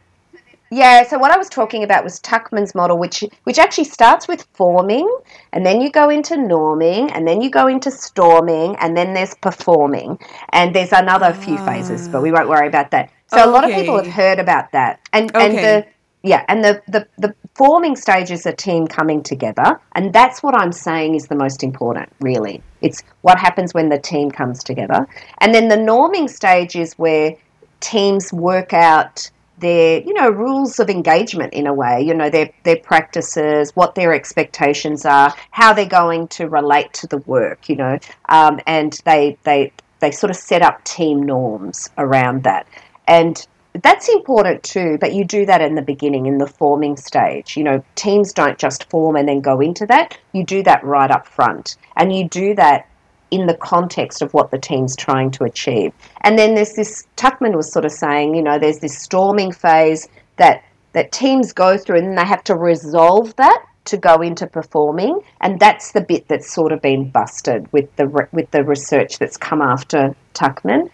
yeah, 0.72 1.04
so 1.08 1.18
what 1.18 1.32
I 1.32 1.38
was 1.38 1.48
talking 1.48 1.84
about 1.84 2.04
was 2.04 2.20
Tuckman's 2.22 2.74
model, 2.74 2.98
which 2.98 3.24
which 3.44 3.60
actually 3.60 3.84
starts 3.84 4.28
with 4.28 4.48
forming, 4.54 5.08
and 5.54 5.66
then 5.66 5.80
you 5.82 5.92
go 5.92 6.10
into 6.10 6.36
norming, 6.36 7.12
and 7.14 7.28
then 7.28 7.42
you 7.42 7.50
go 7.50 7.68
into 7.68 7.92
storming, 7.92 8.76
and 8.78 8.98
then 8.98 9.14
there's 9.14 9.36
performing, 9.36 10.20
and 10.50 10.76
there's 10.76 10.92
another 10.92 11.34
few 11.34 11.58
phases, 11.60 12.08
but 12.08 12.22
we 12.22 12.32
won't 12.32 12.50
worry 12.50 12.68
about 12.68 12.92
that. 12.92 13.12
So 13.28 13.38
okay. 13.38 13.50
a 13.50 13.52
lot 13.52 13.64
of 13.64 13.72
people 13.72 13.96
have 13.96 14.08
heard 14.12 14.40
about 14.40 14.72
that, 14.72 15.00
and 15.14 15.36
okay. 15.36 15.46
and 15.46 15.58
the 15.58 15.88
yeah, 16.24 16.44
and 16.48 16.64
the, 16.64 16.82
the 16.88 17.08
the 17.20 17.36
forming 17.54 17.96
stage 17.96 18.32
is 18.32 18.48
a 18.48 18.54
team 18.54 18.88
coming 18.88 19.22
together, 19.22 19.80
and 19.94 20.12
that's 20.12 20.42
what 20.42 20.56
I'm 20.56 20.72
saying 20.72 21.14
is 21.14 21.28
the 21.28 21.36
most 21.36 21.64
important. 21.64 22.10
Really, 22.20 22.64
it's 22.82 23.04
what 23.22 23.38
happens 23.38 23.76
when 23.76 23.90
the 23.90 24.00
team 24.00 24.32
comes 24.32 24.64
together, 24.64 25.08
and 25.42 25.54
then 25.54 25.68
the 25.68 25.78
norming 25.78 26.28
stage 26.28 26.76
is 26.76 26.94
where 26.96 27.36
teams 27.82 28.34
work 28.34 28.74
out 28.74 29.30
their 29.60 30.02
you 30.02 30.14
know 30.14 30.30
rules 30.30 30.80
of 30.80 30.90
engagement 30.90 31.54
in 31.54 31.66
a 31.66 31.74
way 31.74 32.02
you 32.02 32.14
know 32.14 32.30
their 32.30 32.50
their 32.64 32.78
practices 32.78 33.72
what 33.76 33.96
their 33.96 34.14
expectations 34.14 35.06
are 35.06 35.34
how 35.52 35.72
they're 35.72 35.86
going 35.86 36.28
to 36.28 36.50
relate 36.50 36.92
to 36.92 37.08
the 37.08 37.20
work 37.20 37.70
you 37.70 37.76
know 37.76 37.98
um, 38.28 38.60
and 38.68 39.00
they 39.06 39.38
they 39.44 39.72
they 40.00 40.12
sort 40.12 40.30
of 40.30 40.36
set 40.36 40.62
up 40.62 40.84
team 40.84 41.24
norms 41.24 41.90
around 41.98 42.44
that. 42.44 42.68
And 43.08 43.46
that's 43.84 44.08
important 44.08 44.64
too 44.64 44.98
but 45.02 45.14
you 45.14 45.26
do 45.26 45.46
that 45.46 45.62
in 45.62 45.76
the 45.76 45.82
beginning 45.82 46.28
in 46.28 46.38
the 46.38 46.48
forming 46.48 46.96
stage. 46.96 47.58
You 47.58 47.64
know 47.64 47.84
teams 47.96 48.34
don't 48.34 48.58
just 48.58 48.90
form 48.90 49.16
and 49.16 49.28
then 49.28 49.42
go 49.42 49.60
into 49.60 49.86
that. 49.88 50.18
You 50.34 50.44
do 50.44 50.64
that 50.64 50.84
right 50.84 51.12
up 51.12 51.28
front. 51.28 51.78
And 51.96 52.16
you 52.16 52.28
do 52.28 52.56
that 52.56 52.88
in 53.36 53.48
the 53.48 53.58
context 53.58 54.22
of 54.22 54.34
what 54.34 54.50
the 54.50 54.58
team's 54.58 54.96
trying 54.96 55.30
to 55.32 55.44
achieve. 55.44 55.94
And 56.22 56.40
then 56.40 56.56
there's 56.56 56.74
this, 56.74 57.06
Tuckman 57.18 57.56
was 57.56 57.72
sort 57.72 57.86
of 57.86 57.92
saying, 57.92 58.34
you 58.34 58.42
know, 58.42 58.58
there's 58.58 58.80
this 58.80 58.98
storming 58.98 59.52
phase 59.52 60.08
that, 60.38 60.64
that 60.94 61.12
teams 61.12 61.54
go 61.54 61.78
through 61.78 62.00
and 62.00 62.18
they 62.18 62.26
have 62.26 62.44
to 62.46 62.56
resolve 62.56 63.36
that 63.36 63.66
to 63.86 63.98
go 63.98 64.22
into 64.22 64.48
performing. 64.48 65.20
And 65.42 65.60
that's 65.60 65.92
the 65.92 66.02
bit 66.02 66.28
that's 66.28 66.52
sort 66.52 66.72
of 66.72 66.82
been 66.82 67.10
busted 67.10 67.72
with 67.72 67.94
the, 67.98 68.08
with 68.32 68.50
the 68.52 68.64
research 68.64 69.20
that's 69.20 69.38
come 69.38 69.62
after 69.62 70.16
Tuckman. 70.34 70.90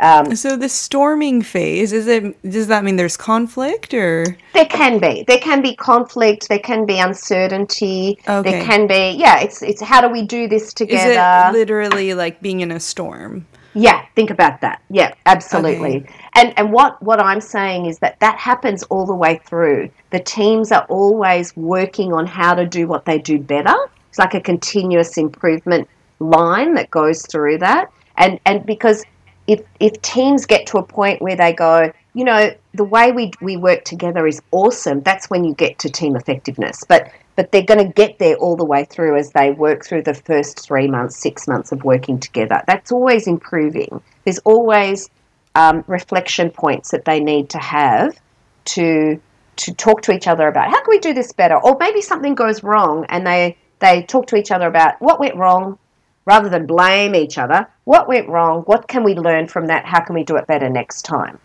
Um, 0.00 0.36
so 0.36 0.56
the 0.56 0.68
storming 0.68 1.42
phase 1.42 1.92
is 1.92 2.06
it? 2.06 2.40
Does 2.48 2.68
that 2.68 2.84
mean 2.84 2.96
there's 2.96 3.16
conflict 3.16 3.92
or? 3.92 4.36
There 4.54 4.66
can 4.66 4.98
be. 4.98 5.24
There 5.26 5.38
can 5.38 5.60
be 5.60 5.74
conflict. 5.74 6.48
There 6.48 6.60
can 6.60 6.86
be 6.86 6.98
uncertainty. 7.00 8.18
Okay. 8.28 8.50
There 8.50 8.64
can 8.64 8.86
be. 8.86 9.16
Yeah. 9.18 9.40
It's 9.40 9.62
it's 9.62 9.82
how 9.82 10.00
do 10.00 10.08
we 10.08 10.24
do 10.24 10.46
this 10.46 10.72
together? 10.72 11.10
Is 11.10 11.16
it 11.16 11.58
literally 11.58 12.14
like 12.14 12.40
being 12.40 12.60
in 12.60 12.70
a 12.70 12.78
storm? 12.78 13.46
Yeah. 13.74 14.04
Think 14.14 14.30
about 14.30 14.60
that. 14.60 14.82
Yeah. 14.88 15.14
Absolutely. 15.26 15.98
Okay. 15.98 16.14
And 16.34 16.54
and 16.56 16.72
what 16.72 17.02
what 17.02 17.18
I'm 17.18 17.40
saying 17.40 17.86
is 17.86 17.98
that 17.98 18.20
that 18.20 18.38
happens 18.38 18.84
all 18.84 19.04
the 19.04 19.16
way 19.16 19.40
through. 19.46 19.90
The 20.10 20.20
teams 20.20 20.70
are 20.70 20.86
always 20.88 21.56
working 21.56 22.12
on 22.12 22.24
how 22.26 22.54
to 22.54 22.66
do 22.66 22.86
what 22.86 23.04
they 23.04 23.18
do 23.18 23.40
better. 23.40 23.74
It's 24.10 24.18
like 24.18 24.34
a 24.34 24.40
continuous 24.40 25.18
improvement 25.18 25.88
line 26.20 26.74
that 26.74 26.90
goes 26.90 27.26
through 27.26 27.58
that. 27.58 27.90
And 28.16 28.38
and 28.46 28.64
because 28.64 29.04
if 29.48 29.62
if 29.80 30.00
teams 30.02 30.46
get 30.46 30.66
to 30.68 30.78
a 30.78 30.82
point 30.82 31.20
where 31.20 31.34
they 31.34 31.52
go, 31.52 31.90
you 32.14 32.24
know, 32.24 32.50
the 32.74 32.84
way 32.84 33.10
we 33.10 33.32
we 33.40 33.56
work 33.56 33.82
together 33.84 34.26
is 34.26 34.40
awesome. 34.52 35.00
That's 35.00 35.28
when 35.28 35.42
you 35.42 35.54
get 35.54 35.78
to 35.80 35.88
team 35.88 36.14
effectiveness. 36.14 36.84
But 36.86 37.10
but 37.34 37.50
they're 37.50 37.62
going 37.62 37.84
to 37.84 37.92
get 37.92 38.18
there 38.18 38.36
all 38.36 38.56
the 38.56 38.64
way 38.64 38.84
through 38.84 39.16
as 39.16 39.30
they 39.30 39.50
work 39.52 39.84
through 39.84 40.02
the 40.02 40.14
first 40.14 40.60
three 40.60 40.86
months, 40.86 41.16
six 41.16 41.48
months 41.48 41.72
of 41.72 41.82
working 41.82 42.20
together. 42.20 42.62
That's 42.66 42.92
always 42.92 43.26
improving. 43.26 44.02
There's 44.24 44.40
always 44.40 45.08
um, 45.54 45.82
reflection 45.86 46.50
points 46.50 46.90
that 46.90 47.04
they 47.04 47.20
need 47.20 47.50
to 47.50 47.58
have 47.58 48.20
to 48.66 49.20
to 49.56 49.74
talk 49.74 50.02
to 50.02 50.12
each 50.12 50.28
other 50.28 50.46
about 50.46 50.70
how 50.70 50.80
can 50.82 50.90
we 50.90 50.98
do 50.98 51.14
this 51.14 51.32
better, 51.32 51.56
or 51.56 51.76
maybe 51.80 52.02
something 52.02 52.34
goes 52.34 52.62
wrong 52.62 53.06
and 53.08 53.26
they 53.26 53.56
they 53.78 54.02
talk 54.02 54.26
to 54.26 54.36
each 54.36 54.50
other 54.50 54.66
about 54.66 55.00
what 55.00 55.18
went 55.18 55.36
wrong, 55.36 55.78
rather 56.26 56.50
than 56.50 56.66
blame 56.66 57.14
each 57.14 57.38
other, 57.38 57.66
what 57.88 58.06
went 58.06 58.28
wrong? 58.28 58.64
What 58.64 58.86
can 58.86 59.02
we 59.02 59.14
learn 59.14 59.48
from 59.48 59.68
that? 59.68 59.86
How 59.86 60.00
can 60.00 60.14
we 60.14 60.22
do 60.22 60.36
it 60.36 60.46
better 60.46 60.68
next 60.68 61.06
time? 61.06 61.38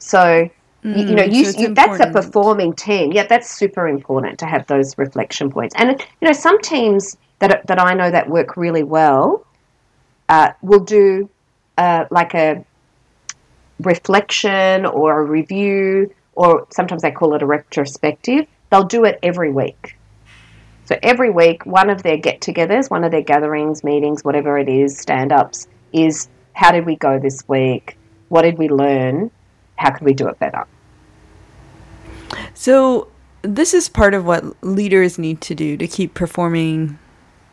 So, 0.00 0.50
mm, 0.82 0.98
you, 0.98 1.06
you, 1.06 1.14
know, 1.14 1.22
you, 1.22 1.44
so 1.44 1.60
you 1.60 1.74
that's 1.74 2.00
a 2.00 2.10
performing 2.10 2.72
team. 2.72 3.12
Yeah, 3.12 3.24
that's 3.28 3.48
super 3.48 3.86
important 3.86 4.36
to 4.40 4.46
have 4.46 4.66
those 4.66 4.98
reflection 4.98 5.48
points. 5.48 5.76
And, 5.78 5.90
you 6.20 6.26
know, 6.26 6.32
some 6.32 6.60
teams 6.60 7.16
that, 7.38 7.64
that 7.68 7.80
I 7.80 7.94
know 7.94 8.10
that 8.10 8.28
work 8.28 8.56
really 8.56 8.82
well 8.82 9.46
uh, 10.28 10.50
will 10.60 10.80
do 10.80 11.30
uh, 11.78 12.06
like 12.10 12.34
a 12.34 12.64
reflection 13.78 14.86
or 14.86 15.20
a 15.20 15.24
review, 15.24 16.12
or 16.34 16.66
sometimes 16.70 17.02
they 17.02 17.12
call 17.12 17.32
it 17.36 17.42
a 17.42 17.46
retrospective. 17.46 18.48
They'll 18.70 18.82
do 18.82 19.04
it 19.04 19.20
every 19.22 19.52
week. 19.52 19.96
So 20.86 20.98
every 21.00 21.30
week, 21.30 21.64
one 21.64 21.90
of 21.90 22.02
their 22.02 22.16
get 22.16 22.40
togethers, 22.40 22.90
one 22.90 23.04
of 23.04 23.12
their 23.12 23.22
gatherings, 23.22 23.84
meetings, 23.84 24.24
whatever 24.24 24.58
it 24.58 24.68
is, 24.68 24.98
stand 24.98 25.32
ups, 25.32 25.68
is 26.04 26.28
how 26.52 26.72
did 26.72 26.86
we 26.86 26.96
go 26.96 27.18
this 27.18 27.46
week? 27.48 27.96
What 28.28 28.42
did 28.42 28.58
we 28.58 28.68
learn? 28.68 29.30
How 29.76 29.90
could 29.90 30.04
we 30.04 30.14
do 30.14 30.28
it 30.28 30.38
better? 30.38 30.66
So, 32.54 33.08
this 33.42 33.74
is 33.74 33.88
part 33.88 34.14
of 34.14 34.24
what 34.24 34.44
leaders 34.64 35.18
need 35.18 35.40
to 35.42 35.54
do 35.54 35.76
to 35.76 35.86
keep 35.86 36.14
performing 36.14 36.98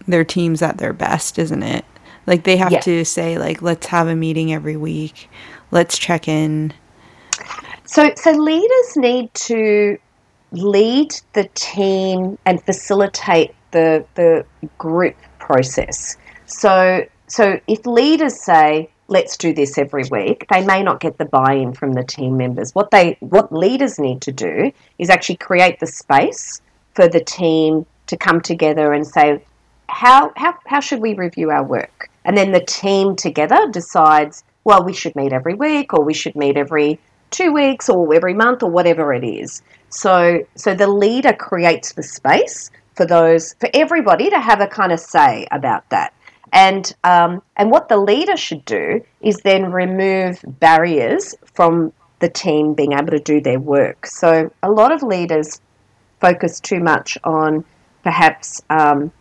their 0.08 0.24
teams 0.24 0.62
at 0.62 0.78
their 0.78 0.94
best, 0.94 1.38
isn't 1.38 1.64
it? 1.64 1.86
Like 2.26 2.44
they 2.44 2.58
have 2.58 2.72
yeah. 2.72 2.80
to 2.82 3.06
say 3.06 3.38
like 3.38 3.62
let's 3.62 3.88
have 3.88 4.08
a 4.08 4.16
meeting 4.16 4.54
every 4.54 4.78
week. 4.78 5.30
Let's 5.72 5.98
check 5.98 6.28
in. 6.28 6.74
So 7.86 8.12
so 8.16 8.32
leaders 8.32 8.96
need 8.96 9.34
to 9.34 9.98
lead 10.52 11.14
the 11.34 11.50
team 11.54 12.38
and 12.46 12.64
facilitate 12.64 13.54
the 13.72 14.06
the 14.16 14.46
group 14.78 15.16
process. 15.40 16.18
So 16.46 17.06
so 17.34 17.60
if 17.68 17.84
leaders 17.88 18.40
say 18.44 18.90
let's 19.08 19.38
do 19.38 19.54
this 19.54 19.80
every 19.80 20.04
week 20.12 20.46
they 20.52 20.64
may 20.64 20.84
not 20.84 21.00
get 21.00 21.18
the 21.18 21.26
buy-in 21.26 21.74
from 21.74 21.94
the 21.94 22.04
team 22.04 22.38
members. 22.38 22.76
What 22.76 22.92
they 22.92 23.18
what 23.22 23.52
leaders 23.52 23.98
need 23.98 24.22
to 24.22 24.32
do 24.32 24.72
is 25.00 25.10
actually 25.10 25.38
create 25.38 25.80
the 25.80 25.88
space 25.88 26.62
for 26.94 27.08
the 27.08 27.24
team 27.24 27.88
to 28.06 28.18
come 28.18 28.40
together 28.40 28.94
and 28.94 29.06
say 29.06 29.42
how 29.90 30.32
how, 30.36 30.54
how 30.68 30.80
should 30.80 31.02
we 31.02 31.16
review 31.16 31.50
our 31.50 31.64
work? 31.64 32.08
And 32.24 32.38
then 32.38 32.52
the 32.52 32.64
team 32.64 33.16
together 33.16 33.68
decides 33.72 34.44
well 34.64 34.84
we 34.84 34.94
should 34.94 35.16
meet 35.16 35.34
every 35.34 35.56
week 35.56 35.92
or 35.92 36.04
we 36.04 36.14
should 36.14 36.36
meet 36.36 36.56
every 36.56 37.00
two 37.32 37.52
weeks 37.52 37.90
or 37.90 38.14
every 38.14 38.36
month 38.36 38.62
or 38.62 38.70
whatever 38.70 39.12
it 39.12 39.24
is. 39.24 39.64
So, 39.90 40.46
so 40.56 40.76
the 40.76 40.88
leader 40.88 41.34
creates 41.34 41.94
the 41.94 42.04
space 42.04 42.70
for 42.96 43.08
those, 43.08 43.56
for 43.60 43.70
everybody 43.74 44.30
to 44.30 44.40
have 44.40 44.62
a 44.62 44.68
kind 44.68 44.92
of 44.92 45.00
say 45.00 45.48
about 45.52 45.90
that. 45.90 46.14
And, 46.54 46.96
um, 47.04 47.42
and 47.58 47.72
what 47.72 47.90
the 47.90 47.98
leader 47.98 48.38
should 48.38 48.64
do 48.64 49.04
is 49.22 49.38
then 49.38 49.72
remove 49.72 50.40
barriers 50.46 51.36
from 51.46 51.92
the 52.20 52.30
team 52.30 52.76
being 52.76 52.94
able 52.94 53.08
to 53.08 53.20
do 53.20 53.42
their 53.42 53.60
work. 53.60 54.06
So 54.06 54.54
a 54.62 54.70
lot 54.70 54.92
of 54.92 55.02
leaders 55.02 55.60
focus 56.22 56.60
too 56.60 56.80
much 56.80 57.18
on 57.24 57.66
perhaps 58.04 58.62
um, 58.70 59.12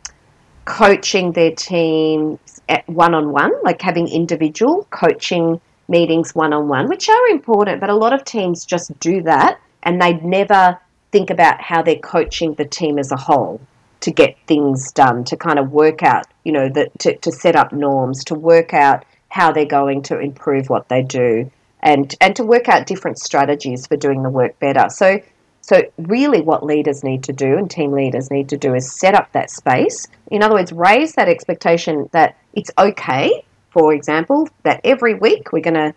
coaching 0.67 1.33
their 1.33 1.53
team 1.53 2.39
one 2.87 3.15
on 3.15 3.33
one, 3.33 3.53
like 3.65 3.81
having 3.81 4.09
individual 4.09 4.87
coaching 4.91 5.59
meetings 5.89 6.35
one 6.35 6.53
on 6.53 6.69
one, 6.69 6.89
which 6.89 7.09
are 7.09 7.27
important, 7.29 7.81
but 7.81 7.91
a 7.91 7.95
lot 7.95 8.13
of 8.13 8.25
teams 8.25 8.67
just 8.67 8.99
do 9.01 9.23
that 9.23 9.59
and 9.83 10.01
they'd 10.01 10.23
never 10.23 10.79
think 11.11 11.31
about 11.31 11.61
how 11.61 11.83
they're 11.83 11.97
coaching 11.97 12.55
the 12.55 12.65
team 12.65 12.99
as 12.99 13.11
a 13.11 13.17
whole 13.17 13.61
to 14.03 14.11
get 14.11 14.37
things 14.47 14.93
done, 14.93 15.25
to 15.25 15.37
kind 15.37 15.59
of 15.59 15.71
work 15.71 16.03
out, 16.03 16.27
you 16.45 16.53
know, 16.53 16.69
to, 16.99 17.17
to 17.17 17.33
set 17.33 17.57
up 17.57 17.73
norms, 17.73 18.25
to 18.25 18.35
work 18.35 18.75
out 18.75 19.05
how 19.29 19.51
they're 19.51 19.65
going 19.65 20.03
to 20.03 20.19
improve 20.19 20.69
what 20.69 20.89
they 20.89 21.03
do, 21.03 21.51
and 21.81 22.15
and 22.21 22.37
to 22.37 22.45
work 22.45 22.69
out 22.69 22.87
different 22.87 23.19
strategies 23.19 23.87
for 23.87 23.97
doing 23.97 24.23
the 24.23 24.31
work 24.31 24.59
better. 24.59 24.89
So, 24.91 25.21
so 25.63 25.83
really, 25.97 26.43
what 26.43 26.65
leaders 26.65 27.03
need 27.03 27.23
to 27.25 27.33
do 27.33 27.57
and 27.57 27.71
team 27.71 27.93
leaders 27.93 28.31
need 28.31 28.49
to 28.51 28.57
do 28.57 28.75
is 28.75 28.99
set 29.01 29.15
up 29.15 29.33
that 29.33 29.51
space. 29.51 30.07
In 30.31 30.43
other 30.43 30.55
words, 30.55 30.73
raise 30.73 31.15
that 31.15 31.29
expectation 31.29 32.09
that 32.13 32.37
it's 32.53 32.71
okay. 32.77 33.45
For 33.71 33.95
example, 33.95 34.49
that 34.65 34.81
every 34.85 35.15
week 35.15 35.53
we're 35.53 35.61
going 35.61 35.75
to 35.75 35.95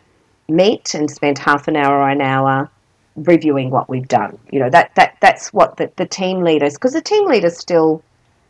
meet 0.48 0.94
and 0.94 1.10
spend 1.10 1.40
half 1.40 1.68
an 1.68 1.76
hour 1.76 1.98
or 1.98 2.10
an 2.10 2.22
hour 2.22 2.70
reviewing 3.16 3.70
what 3.70 3.90
we've 3.90 4.08
done. 4.08 4.38
You 4.52 4.60
know, 4.60 4.70
that, 4.70 4.94
that 4.96 5.18
that's 5.22 5.54
what 5.54 5.78
the, 5.78 5.92
the 5.96 6.06
team 6.06 6.42
leaders, 6.44 6.74
because 6.74 6.94
the 6.94 7.02
team 7.02 7.28
leader 7.28 7.50
still 7.50 8.02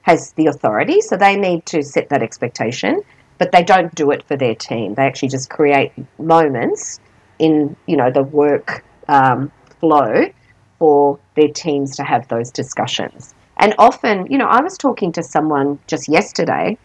has 0.01 0.33
the 0.33 0.47
authority, 0.47 1.01
so 1.01 1.17
they 1.17 1.35
need 1.35 1.65
to 1.67 1.81
set 1.81 2.09
that 2.09 2.21
expectation, 2.21 3.01
but 3.37 3.51
they 3.51 3.63
don't 3.63 3.93
do 3.95 4.11
it 4.11 4.23
for 4.23 4.37
their 4.37 4.55
team. 4.55 4.93
They 4.95 5.03
actually 5.03 5.29
just 5.29 5.49
create 5.49 5.91
moments 6.19 6.99
in, 7.39 7.75
you 7.87 7.97
know, 7.97 8.11
the 8.11 8.23
work 8.23 8.83
um, 9.07 9.51
flow 9.79 10.25
for 10.79 11.19
their 11.35 11.49
teams 11.49 11.95
to 11.97 12.03
have 12.03 12.27
those 12.27 12.51
discussions. 12.51 13.33
And 13.57 13.73
often, 13.77 14.27
you 14.29 14.37
know, 14.37 14.47
I 14.47 14.61
was 14.61 14.77
talking 14.77 15.11
to 15.13 15.23
someone 15.23 15.79
just 15.87 16.07
yesterday, 16.07 16.77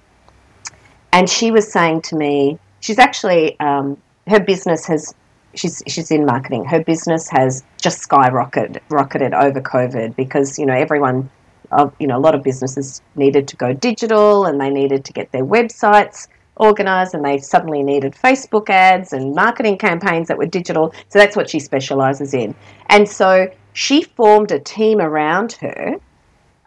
and 1.13 1.29
she 1.29 1.51
was 1.51 1.73
saying 1.73 2.03
to 2.03 2.17
me, 2.17 2.59
she's 2.81 2.99
actually, 2.99 3.59
um, 3.61 3.97
her 4.29 4.41
business 4.41 4.87
has 4.87 5.15
she's 5.55 5.83
she's 5.87 6.11
in 6.11 6.25
marketing. 6.25 6.65
Her 6.65 6.83
business 6.83 7.29
has 7.31 7.65
just 7.81 8.09
skyrocketed 8.09 8.81
rocketed 8.89 9.35
over 9.35 9.61
COVID 9.61 10.17
because 10.17 10.59
you 10.59 10.67
know 10.67 10.75
everyone, 10.75 11.31
uh, 11.73 11.91
you 11.99 12.07
know, 12.07 12.17
a 12.17 12.21
lot 12.21 12.35
of 12.35 12.43
businesses 12.43 13.03
needed 13.17 13.49
to 13.49 13.57
go 13.57 13.73
digital 13.73 14.47
and 14.47 14.61
they 14.61 14.71
needed 14.71 15.05
to 15.07 15.13
get 15.13 15.33
their 15.33 15.45
websites 15.45 16.29
organized 16.57 17.15
and 17.15 17.25
they 17.25 17.39
suddenly 17.39 17.83
needed 17.83 18.15
Facebook 18.15 18.69
ads 18.69 19.13
and 19.13 19.35
marketing 19.35 19.79
campaigns 19.79 20.29
that 20.29 20.37
were 20.37 20.47
digital. 20.47 20.93
So 21.09 21.19
that's 21.19 21.35
what 21.35 21.49
she 21.49 21.59
specializes 21.59 22.35
in. 22.35 22.55
And 22.87 23.09
so 23.09 23.51
she 23.73 24.03
formed 24.03 24.53
a 24.53 24.59
team 24.59 25.01
around 25.01 25.53
her 25.53 25.97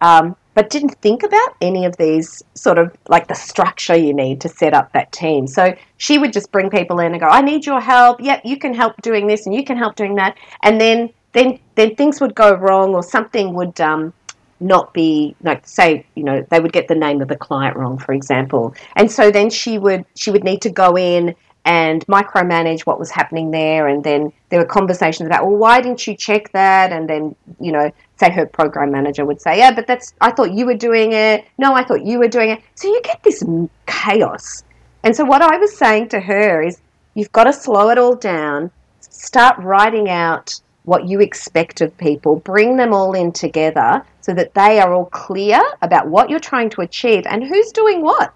um, 0.01 0.35
but 0.53 0.69
didn't 0.69 0.95
think 1.01 1.23
about 1.23 1.55
any 1.61 1.85
of 1.85 1.97
these 1.97 2.43
sort 2.53 2.77
of 2.77 2.95
like 3.07 3.27
the 3.27 3.35
structure 3.35 3.95
you 3.95 4.13
need 4.13 4.41
to 4.41 4.49
set 4.49 4.73
up 4.73 4.91
that 4.93 5.11
team. 5.11 5.47
So 5.47 5.75
she 5.97 6.17
would 6.17 6.33
just 6.33 6.51
bring 6.51 6.69
people 6.69 6.99
in 6.99 7.11
and 7.11 7.19
go, 7.19 7.27
I 7.27 7.41
need 7.41 7.65
your 7.65 7.79
help. 7.79 8.21
Yep, 8.21 8.41
you 8.45 8.57
can 8.57 8.73
help 8.73 9.01
doing 9.01 9.27
this 9.27 9.45
and 9.45 9.55
you 9.55 9.63
can 9.63 9.77
help 9.77 9.95
doing 9.95 10.15
that. 10.15 10.37
And 10.61 10.79
then 10.79 11.09
then 11.33 11.59
then 11.75 11.95
things 11.95 12.21
would 12.21 12.35
go 12.35 12.53
wrong 12.53 12.93
or 12.93 13.01
something 13.03 13.53
would 13.53 13.81
um, 13.81 14.13
not 14.59 14.93
be 14.93 15.35
like 15.41 15.67
say 15.67 16.05
you 16.15 16.23
know 16.23 16.45
they 16.49 16.59
would 16.59 16.71
get 16.71 16.87
the 16.87 16.95
name 16.95 17.21
of 17.21 17.27
the 17.27 17.35
client 17.35 17.75
wrong 17.75 17.97
for 17.97 18.13
example 18.13 18.73
and 18.95 19.11
so 19.11 19.29
then 19.29 19.49
she 19.49 19.77
would 19.77 20.05
she 20.15 20.31
would 20.31 20.43
need 20.43 20.61
to 20.61 20.69
go 20.69 20.95
in 20.95 21.35
and 21.65 22.05
micromanage 22.07 22.81
what 22.81 22.99
was 22.99 23.09
happening 23.09 23.51
there. 23.51 23.87
And 23.87 24.03
then 24.03 24.33
there 24.49 24.59
were 24.59 24.65
conversations 24.65 25.27
about 25.27 25.45
well 25.45 25.55
why 25.55 25.81
didn't 25.81 26.05
you 26.05 26.15
check 26.15 26.51
that? 26.51 26.91
And 26.91 27.09
then 27.09 27.35
you 27.59 27.71
know 27.71 27.91
say 28.17 28.31
her 28.31 28.45
program 28.45 28.91
manager 28.91 29.25
would 29.25 29.41
say 29.41 29.57
yeah 29.57 29.71
but 29.71 29.87
that's 29.87 30.13
i 30.21 30.31
thought 30.31 30.53
you 30.53 30.65
were 30.65 30.75
doing 30.75 31.13
it. 31.13 31.45
No 31.57 31.73
i 31.73 31.83
thought 31.83 32.05
you 32.05 32.19
were 32.19 32.27
doing 32.27 32.49
it. 32.49 32.61
So 32.75 32.87
you 32.87 33.01
get 33.03 33.23
this 33.23 33.43
chaos. 33.87 34.63
And 35.03 35.15
so 35.15 35.23
what 35.23 35.41
i 35.41 35.57
was 35.57 35.75
saying 35.77 36.09
to 36.09 36.19
her 36.19 36.61
is 36.61 36.79
you've 37.13 37.31
got 37.31 37.45
to 37.45 37.53
slow 37.53 37.89
it 37.89 37.97
all 37.97 38.15
down. 38.15 38.71
Start 38.99 39.57
writing 39.59 40.09
out 40.09 40.59
what 40.85 41.07
you 41.07 41.21
expect 41.21 41.79
of 41.81 41.97
people, 41.97 42.35
bring 42.35 42.75
them 42.75 42.93
all 42.93 43.13
in 43.13 43.31
together 43.31 44.03
so 44.21 44.33
that 44.33 44.53
they 44.53 44.79
are 44.79 44.93
all 44.93 45.05
clear 45.05 45.61
about 45.81 46.07
what 46.07 46.29
you're 46.29 46.39
trying 46.39 46.69
to 46.69 46.81
achieve 46.81 47.25
and 47.25 47.43
who's 47.43 47.71
doing 47.71 48.01
what. 48.01 48.33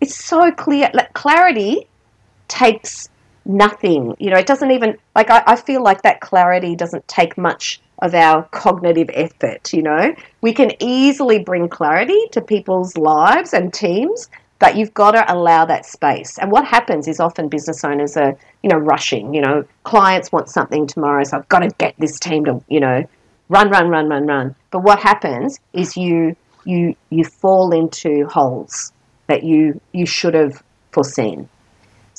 It's 0.00 0.14
so 0.14 0.50
clear. 0.52 0.90
Like, 0.94 1.12
clarity 1.12 1.88
takes 2.50 3.08
nothing. 3.46 4.14
You 4.18 4.30
know, 4.30 4.36
it 4.36 4.46
doesn't 4.46 4.70
even, 4.70 4.98
like, 5.14 5.30
I, 5.30 5.42
I 5.46 5.56
feel 5.56 5.82
like 5.82 6.02
that 6.02 6.20
clarity 6.20 6.76
doesn't 6.76 7.08
take 7.08 7.38
much 7.38 7.80
of 8.00 8.14
our 8.14 8.42
cognitive 8.50 9.10
effort, 9.14 9.72
you 9.72 9.82
know. 9.82 10.14
We 10.42 10.52
can 10.52 10.72
easily 10.80 11.38
bring 11.38 11.68
clarity 11.68 12.28
to 12.32 12.42
people's 12.42 12.96
lives 12.98 13.54
and 13.54 13.72
teams 13.72 14.28
but 14.60 14.76
you've 14.76 14.94
got 14.94 15.12
to 15.12 15.34
allow 15.34 15.64
that 15.64 15.84
space. 15.84 16.38
And 16.38 16.52
what 16.52 16.64
happens 16.66 17.08
is 17.08 17.18
often 17.18 17.48
business 17.48 17.82
owners 17.82 18.16
are, 18.16 18.36
you 18.62 18.68
know, 18.68 18.76
rushing. 18.76 19.34
You 19.34 19.40
know, 19.40 19.64
clients 19.82 20.30
want 20.30 20.48
something 20.48 20.86
tomorrow, 20.86 21.24
so 21.24 21.38
I've 21.38 21.48
got 21.48 21.60
to 21.60 21.70
get 21.78 21.94
this 21.98 22.20
team 22.20 22.44
to, 22.44 22.62
you 22.68 22.78
know, 22.78 23.08
run, 23.48 23.70
run, 23.70 23.88
run, 23.88 24.08
run, 24.08 24.26
run. 24.26 24.54
But 24.70 24.80
what 24.80 25.00
happens 25.00 25.58
is 25.72 25.96
you 25.96 26.36
you 26.64 26.94
you 27.08 27.24
fall 27.24 27.72
into 27.72 28.26
holes 28.26 28.92
that 29.26 29.42
you 29.42 29.80
you 29.92 30.04
should 30.04 30.34
have 30.34 30.62
foreseen. 30.92 31.48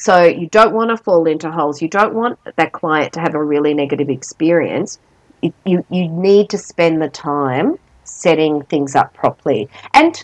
So 0.02 0.24
you 0.24 0.48
don't 0.48 0.74
want 0.74 0.90
to 0.90 0.98
fall 0.98 1.28
into 1.28 1.52
holes. 1.52 1.80
You 1.80 1.88
don't 1.88 2.16
want 2.16 2.40
that 2.56 2.72
client 2.72 3.14
to 3.14 3.20
have 3.20 3.36
a 3.36 3.44
really 3.44 3.76
negative 3.76 4.10
experience. 4.10 4.98
You, 5.44 5.86
you, 5.92 6.08
need 6.08 6.50
to 6.50 6.58
spend 6.58 7.00
the 7.00 7.08
time 7.08 7.78
setting 8.04 8.64
things 8.64 8.96
up 8.96 9.14
properly. 9.14 9.70
And 9.94 10.24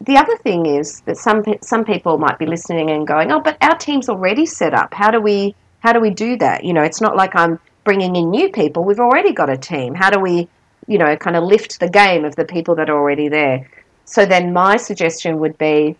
the 0.00 0.16
other 0.16 0.36
thing 0.36 0.66
is 0.66 1.00
that 1.06 1.16
some 1.16 1.42
some 1.60 1.84
people 1.84 2.18
might 2.18 2.38
be 2.38 2.46
listening 2.46 2.90
and 2.90 3.04
going, 3.04 3.32
"Oh, 3.32 3.40
but 3.40 3.56
our 3.60 3.76
team's 3.76 4.08
already 4.08 4.46
set 4.46 4.74
up. 4.74 4.94
How 4.94 5.10
do 5.10 5.20
we 5.20 5.56
how 5.80 5.92
do 5.92 6.00
we 6.00 6.10
do 6.10 6.36
that?" 6.36 6.62
You 6.62 6.72
know, 6.72 6.82
it's 6.82 7.00
not 7.00 7.16
like 7.16 7.34
I'm 7.34 7.58
bringing 7.82 8.14
in 8.14 8.30
new 8.30 8.48
people. 8.50 8.84
We've 8.84 9.00
already 9.00 9.32
got 9.32 9.50
a 9.50 9.56
team. 9.56 9.94
How 9.94 10.10
do 10.10 10.20
we, 10.20 10.48
you 10.86 10.98
know, 10.98 11.16
kind 11.16 11.34
of 11.34 11.42
lift 11.42 11.80
the 11.80 11.90
game 11.90 12.24
of 12.24 12.36
the 12.36 12.44
people 12.44 12.76
that 12.76 12.88
are 12.88 12.96
already 12.96 13.26
there? 13.26 13.68
So 14.04 14.24
then 14.24 14.52
my 14.52 14.76
suggestion 14.76 15.40
would 15.40 15.58
be 15.58 15.96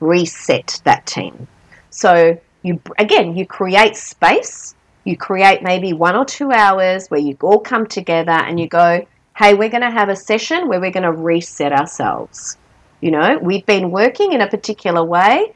reset 0.00 0.82
that 0.84 1.06
team. 1.06 1.48
So 1.96 2.38
you 2.62 2.78
again, 2.98 3.36
you 3.36 3.46
create 3.46 3.96
space. 3.96 4.74
You 5.04 5.16
create 5.16 5.62
maybe 5.62 5.94
one 5.94 6.14
or 6.14 6.26
two 6.26 6.52
hours 6.52 7.08
where 7.08 7.20
you 7.20 7.38
all 7.40 7.60
come 7.60 7.86
together 7.86 8.32
and 8.32 8.60
you 8.60 8.68
go, 8.68 9.06
"Hey, 9.34 9.54
we're 9.54 9.70
going 9.70 9.88
to 9.88 9.90
have 9.90 10.10
a 10.10 10.16
session 10.16 10.68
where 10.68 10.78
we're 10.78 10.90
going 10.90 11.10
to 11.10 11.12
reset 11.30 11.72
ourselves." 11.72 12.58
You 13.00 13.12
know, 13.12 13.38
we've 13.40 13.64
been 13.64 13.90
working 13.90 14.32
in 14.34 14.42
a 14.42 14.46
particular 14.46 15.02
way. 15.02 15.54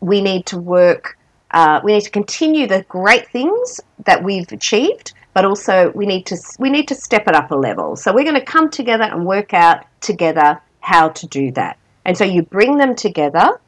We 0.00 0.20
need 0.20 0.44
to 0.46 0.58
work, 0.58 1.16
uh, 1.50 1.80
we 1.82 1.94
need 1.94 2.02
to 2.02 2.10
continue 2.10 2.66
the 2.66 2.82
great 2.82 3.28
things 3.28 3.80
that 4.04 4.22
we've 4.22 4.52
achieved, 4.52 5.14
but 5.32 5.46
also 5.46 5.92
we 5.94 6.04
need 6.04 6.26
to 6.26 6.36
we 6.58 6.68
need 6.68 6.88
to 6.88 6.94
step 6.94 7.26
it 7.26 7.34
up 7.34 7.50
a 7.52 7.56
level. 7.56 7.96
So 7.96 8.12
we're 8.12 8.28
going 8.30 8.42
to 8.44 8.52
come 8.56 8.68
together 8.68 9.04
and 9.04 9.24
work 9.24 9.54
out 9.54 9.86
together 10.02 10.60
how 10.80 11.08
to 11.08 11.26
do 11.26 11.52
that. 11.52 11.78
And 12.04 12.18
so 12.18 12.24
you 12.24 12.42
bring 12.42 12.76
them 12.76 12.94
together 12.94 13.58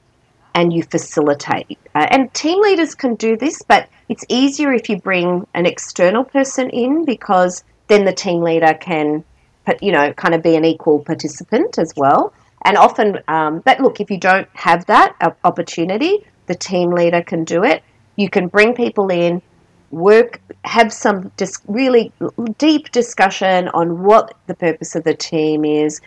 and 0.55 0.73
you 0.73 0.83
facilitate. 0.83 1.79
Uh, 1.95 2.07
and 2.11 2.33
team 2.35 2.61
leaders 2.61 2.95
can 2.95 3.15
do 3.15 3.37
this, 3.37 3.63
but 3.63 3.89
it's 4.09 4.25
easier 4.29 4.73
if 4.73 4.89
you 4.89 4.99
bring 4.99 5.47
an 5.55 5.67
external 5.67 6.25
person 6.25 6.71
in 6.71 7.05
because 7.05 7.65
then 7.89 8.05
the 8.05 8.13
team 8.13 8.43
leader 8.43 8.75
can, 8.75 9.25
you 9.81 9.93
know, 9.93 10.13
kind 10.13 10.35
of 10.35 10.43
be 10.43 10.57
an 10.57 10.65
equal 10.65 10.99
participant 10.99 11.79
as 11.79 11.93
well. 11.97 12.33
And 12.65 12.77
often, 12.77 13.19
um, 13.29 13.61
but 13.61 13.81
look, 13.81 14.01
if 14.01 14.11
you 14.11 14.19
don't 14.19 14.49
have 14.55 14.87
that 14.87 15.17
opportunity, 15.45 16.25
the 16.47 16.55
team 16.55 16.91
leader 16.91 17.23
can 17.23 17.45
do 17.45 17.65
it. 17.65 17.83
You 18.17 18.29
can 18.29 18.49
bring 18.49 18.75
people 18.75 19.09
in, 19.09 19.43
work, 19.91 20.41
have 20.65 20.93
some 20.93 21.31
dis- 21.37 21.63
really 21.67 22.13
deep 22.59 22.91
discussion 22.93 23.69
on 23.69 24.03
what 24.03 24.35
the 24.47 24.55
purpose 24.55 24.95
of 24.95 25.05
the 25.05 25.15
team 25.15 25.65
is, 25.65 26.01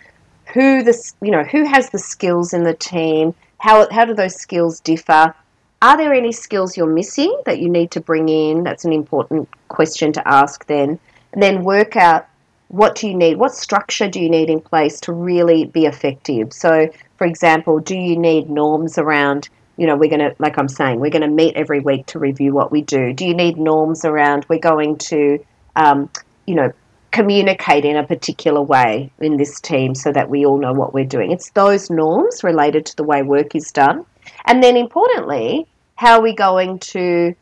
who 0.54 0.84
the 0.84 0.96
you 1.22 1.32
know 1.32 1.44
who 1.44 1.66
has 1.66 1.90
the 1.90 2.00
skills 2.00 2.54
in 2.54 2.64
the 2.64 2.74
team, 2.74 3.34
how 3.66 3.88
how 3.92 4.06
do 4.06 4.14
those 4.14 4.36
skills 4.36 4.80
differ. 4.80 5.34
Are 5.82 5.98
there 5.98 6.14
any 6.14 6.32
skills 6.32 6.78
you're 6.78 6.96
missing 7.02 7.36
that 7.46 7.60
you 7.60 7.70
need 7.70 7.90
to 7.92 8.00
bring 8.00 8.30
in? 8.30 8.64
That's 8.64 8.86
an 8.86 8.94
important 8.94 9.50
question 9.68 10.14
to 10.14 10.28
ask 10.28 10.66
then. 10.68 11.00
And 11.34 11.42
then 11.44 11.64
work 11.64 11.96
out 11.96 12.28
what 12.68 12.96
do 12.96 13.08
you 13.08 13.16
need? 13.16 13.38
What 13.38 13.54
structure 13.54 14.08
do 14.08 14.20
you 14.20 14.30
need 14.30 14.50
in 14.50 14.62
place 14.62 15.00
to 15.02 15.14
really 15.14 15.66
be 15.66 15.86
effective? 15.86 16.54
So, 16.54 16.88
for 17.18 17.28
example, 17.28 17.80
do 17.80 17.96
you 17.96 18.18
need 18.18 18.50
norms 18.50 18.98
around, 18.98 19.50
you 19.78 19.86
know, 19.86 19.96
we're 19.96 20.10
going 20.10 20.28
to, 20.28 20.36
like 20.40 20.58
I'm 20.58 20.68
saying, 20.68 21.00
we're 21.00 21.12
going 21.12 21.30
to 21.30 21.36
meet 21.44 21.56
every 21.56 21.80
week 21.80 22.08
to 22.08 22.20
review 22.20 22.54
what 22.54 22.72
we 22.72 22.82
do? 22.82 23.14
Do 23.14 23.26
you 23.26 23.36
need 23.36 23.58
norms 23.58 24.06
around, 24.06 24.46
we're 24.50 24.60
going 24.60 24.98
to, 25.10 25.44
um, 25.76 26.10
you 26.48 26.56
know, 26.56 26.72
communicate 27.16 27.86
in 27.86 27.96
a 27.96 28.06
particular 28.06 28.62
way 28.62 29.10
in 29.20 29.38
this 29.38 29.62
team 29.62 29.96
so 29.96 30.12
that 30.12 30.30
we 30.30 30.46
all 30.46 30.58
know 30.58 30.74
what 30.74 30.94
we're 30.94 31.06
doing? 31.06 31.32
It's 31.32 31.50
those 31.52 31.90
norms 31.90 32.44
related 32.44 32.86
to 32.88 32.96
the 32.98 33.04
way 33.04 33.22
work 33.22 33.56
is 33.56 33.72
done. 33.72 34.06
And 34.46 34.62
then 34.62 34.76
importantly, 34.76 35.66
how 35.96 36.18
are 36.18 36.22
we 36.22 36.36
going 36.36 36.80
to 36.80 37.34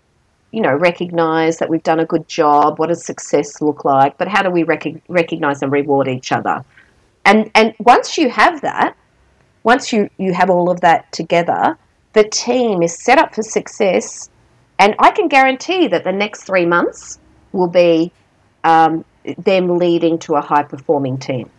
you 0.54 0.62
know, 0.62 0.76
recognize 0.76 1.58
that 1.58 1.68
we've 1.68 1.82
done 1.82 2.00
a 2.00 2.06
good 2.06 2.28
job. 2.28 2.78
What 2.78 2.90
does 2.90 3.04
success 3.04 3.60
look 3.60 3.84
like? 3.84 4.20
But 4.20 4.28
how 4.28 4.44
do 4.44 4.52
we 4.52 4.62
rec- 4.62 5.02
recognize 5.08 5.64
and 5.64 5.72
reward 5.72 6.08
each 6.08 6.32
other? 6.32 6.64
And 7.26 7.50
and 7.56 7.74
once 7.80 8.20
you 8.20 8.30
have 8.30 8.62
that, 8.62 8.96
once 9.64 9.92
you 9.92 10.12
you 10.20 10.32
have 10.34 10.52
all 10.52 10.70
of 10.70 10.80
that 10.82 11.12
together, 11.12 11.76
the 12.14 12.26
team 12.26 12.84
is 12.84 13.04
set 13.04 13.18
up 13.18 13.34
for 13.34 13.42
success. 13.42 14.30
And 14.78 14.94
I 15.00 15.10
can 15.10 15.28
guarantee 15.28 15.88
that 15.88 16.04
the 16.04 16.12
next 16.12 16.44
three 16.44 16.68
months 16.68 17.18
will 17.52 17.70
be 17.70 18.12
um, 18.64 19.04
them 19.38 19.78
leading 19.78 20.20
to 20.20 20.36
a 20.36 20.42
high 20.42 20.64
performing 20.64 21.18
team. 21.18 21.50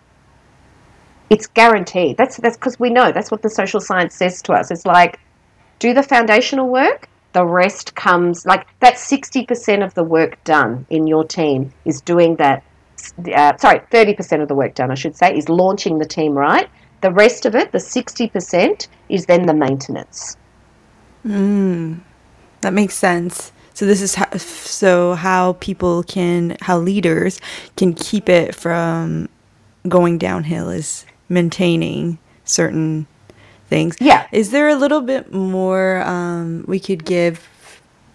It's 1.31 1.47
guaranteed. 1.47 2.17
That's 2.17 2.37
that's 2.37 2.57
because 2.57 2.79
we 2.79 2.91
know 2.91 3.13
that's 3.13 3.31
what 3.31 3.43
the 3.43 3.51
social 3.51 3.81
science 3.81 4.15
says 4.15 4.43
to 4.43 4.53
us. 4.53 4.71
It's 4.71 4.85
like 4.87 5.19
do 5.79 5.95
the 5.95 6.03
foundational 6.03 6.69
work 6.69 7.09
the 7.35 7.45
rest 7.45 7.95
comes 7.95 8.47
like 8.47 8.67
that 8.81 8.95
60% 8.95 9.85
of 9.85 9.93
the 9.95 10.05
work 10.05 10.43
done 10.45 10.87
in 10.89 11.07
your 11.07 11.25
team 11.25 11.73
is 11.85 12.01
doing 12.01 12.37
that 12.37 12.63
uh, 13.35 13.57
sorry 13.59 13.81
30% 13.91 14.41
of 14.41 14.49
the 14.49 14.55
work 14.55 14.75
done 14.75 14.91
i 14.91 14.95
should 14.95 15.17
say 15.17 15.37
is 15.37 15.49
launching 15.49 15.99
the 15.99 16.07
team 16.07 16.33
right 16.33 16.71
the 17.03 17.11
rest 17.11 17.45
of 17.45 17.55
it 17.55 17.71
the 17.73 17.79
60% 17.79 18.89
is 19.11 19.27
then 19.27 19.47
the 19.47 19.53
maintenance 19.53 20.37
mm, 21.27 22.01
that 22.63 22.73
makes 22.73 22.95
sense 22.95 23.53
so 23.75 23.87
this 23.87 24.01
is 24.01 24.15
how, 24.15 24.31
so 24.39 25.15
how 25.15 25.55
people 25.55 26.03
can 26.05 26.57
how 26.61 26.79
leaders 26.79 27.41
can 27.77 27.93
keep 27.93 28.29
it 28.29 28.55
from 28.55 29.29
going 29.89 30.17
downhill 30.17 30.71
is 30.71 31.05
maintaining 31.29 32.19
certain 32.45 33.07
things. 33.69 33.97
Yeah. 34.01 34.27
Is 34.33 34.51
there 34.51 34.69
a 34.69 34.75
little 34.75 35.01
bit 35.01 35.33
more 35.33 36.03
um, 36.03 36.65
we 36.69 36.79
could 36.79 37.05
give 37.05 37.49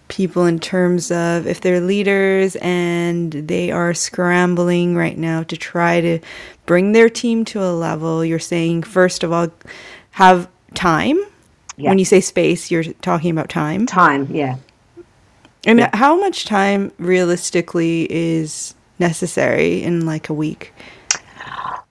people 0.08 0.44
in 0.44 0.58
terms 0.58 1.10
of 1.10 1.46
if 1.46 1.60
they're 1.60 1.80
leaders 1.80 2.56
and 2.56 3.32
they 3.32 3.70
are 3.70 3.94
scrambling 3.94 4.96
right 4.96 5.16
now 5.16 5.42
to 5.44 5.56
try 5.56 6.00
to 6.00 6.18
bring 6.66 6.92
their 6.92 7.08
team 7.08 7.44
to 7.46 7.62
a 7.62 7.72
level? 7.72 8.24
You're 8.24 8.38
saying, 8.38 8.84
first 8.84 9.22
of 9.22 9.32
all, 9.32 9.48
have 10.12 10.48
time. 10.74 11.18
Yeah. 11.76 11.90
When 11.90 11.98
you 11.98 12.04
say 12.04 12.20
space, 12.20 12.70
you're 12.70 12.84
talking 12.84 13.30
about 13.30 13.48
time. 13.48 13.86
Time, 13.86 14.26
yeah. 14.34 14.56
And 15.66 15.80
yeah. 15.80 15.90
how 15.94 16.18
much 16.18 16.44
time 16.44 16.92
realistically 16.98 18.10
is 18.10 18.74
necessary 18.98 19.82
in 19.82 20.06
like 20.06 20.28
a 20.28 20.34
week? 20.34 20.72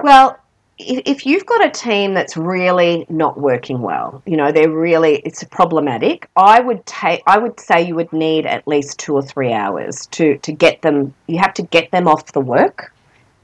Well, 0.01 0.39
if 0.79 1.25
you've 1.25 1.45
got 1.45 1.65
a 1.65 1.69
team 1.69 2.13
that's 2.13 2.38
really 2.38 3.05
not 3.10 3.38
working 3.38 3.82
well, 3.82 4.23
you 4.25 4.38
know, 4.38 4.51
they're 4.51 4.69
really 4.69 5.17
it's 5.25 5.43
problematic. 5.43 6.29
I 6.38 6.62
would 6.62 6.86
take 6.86 7.21
I 7.27 7.38
would 7.38 7.60
say 7.60 7.82
you 7.82 7.95
would 7.95 8.13
need 8.13 8.45
at 8.45 8.65
least 8.65 8.97
2 8.99 9.13
or 9.13 9.21
3 9.21 9.51
hours 9.51 10.05
to 10.08 10.38
to 10.38 10.51
get 10.53 10.82
them 10.82 11.13
you 11.27 11.38
have 11.39 11.53
to 11.55 11.63
get 11.63 11.91
them 11.91 12.08
off 12.08 12.32
the 12.32 12.39
work, 12.39 12.93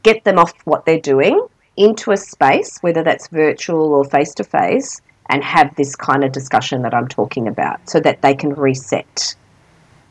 get 0.03 0.23
them 0.23 0.39
off 0.39 0.53
what 0.63 0.85
they're 0.85 0.99
doing 0.99 1.45
into 1.75 2.11
a 2.11 2.17
space 2.17 2.77
whether 2.81 3.03
that's 3.03 3.27
virtual 3.27 3.93
or 3.93 4.05
face 4.05 4.33
to 4.35 4.45
face 4.45 5.01
and 5.29 5.43
have 5.43 5.75
this 5.75 5.93
kind 5.93 6.23
of 6.23 6.31
discussion 6.31 6.83
that 6.83 6.93
I'm 6.93 7.09
talking 7.09 7.49
about 7.49 7.89
so 7.89 7.99
that 7.99 8.21
they 8.21 8.33
can 8.33 8.53
reset. 8.53 9.35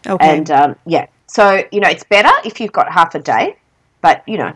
Okay. 0.07 0.37
And 0.37 0.51
um, 0.51 0.77
yeah, 0.87 1.07
So, 1.35 1.65
you 1.73 1.81
know, 1.81 1.89
it's 1.89 2.05
better 2.05 2.31
if 2.45 2.61
you've 2.61 2.73
got 2.73 2.93
half 2.93 3.15
a 3.15 3.19
day, 3.19 3.57
but, 4.03 4.23
you 4.29 4.39
know, 4.39 4.53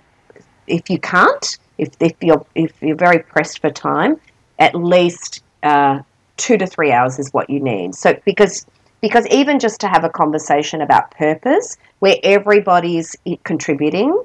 if 0.67 0.89
you 0.91 0.99
can't, 0.99 1.59
if, 1.79 1.91
if, 1.99 2.13
you're, 2.21 2.45
if 2.55 2.73
you're 2.81 2.97
very 2.97 3.21
pressed 3.21 3.61
for 3.61 3.71
time, 3.71 4.21
at 4.59 4.75
least 4.75 5.43
uh, 5.63 6.01
two 6.37 6.57
to 6.57 6.67
three 6.67 6.93
hours 6.93 7.19
is 7.19 7.33
what 7.33 7.51
you 7.51 7.61
need. 7.61 7.95
So, 7.95 8.17
because 8.25 8.67
because 9.01 9.27
even 9.29 9.61
just 9.61 9.81
to 9.81 9.89
have 9.89 10.03
a 10.03 10.09
conversation 10.09 10.81
about 10.81 11.13
purpose 11.13 11.77
where 12.01 12.17
everybody's 12.25 13.15
contributing 13.45 14.21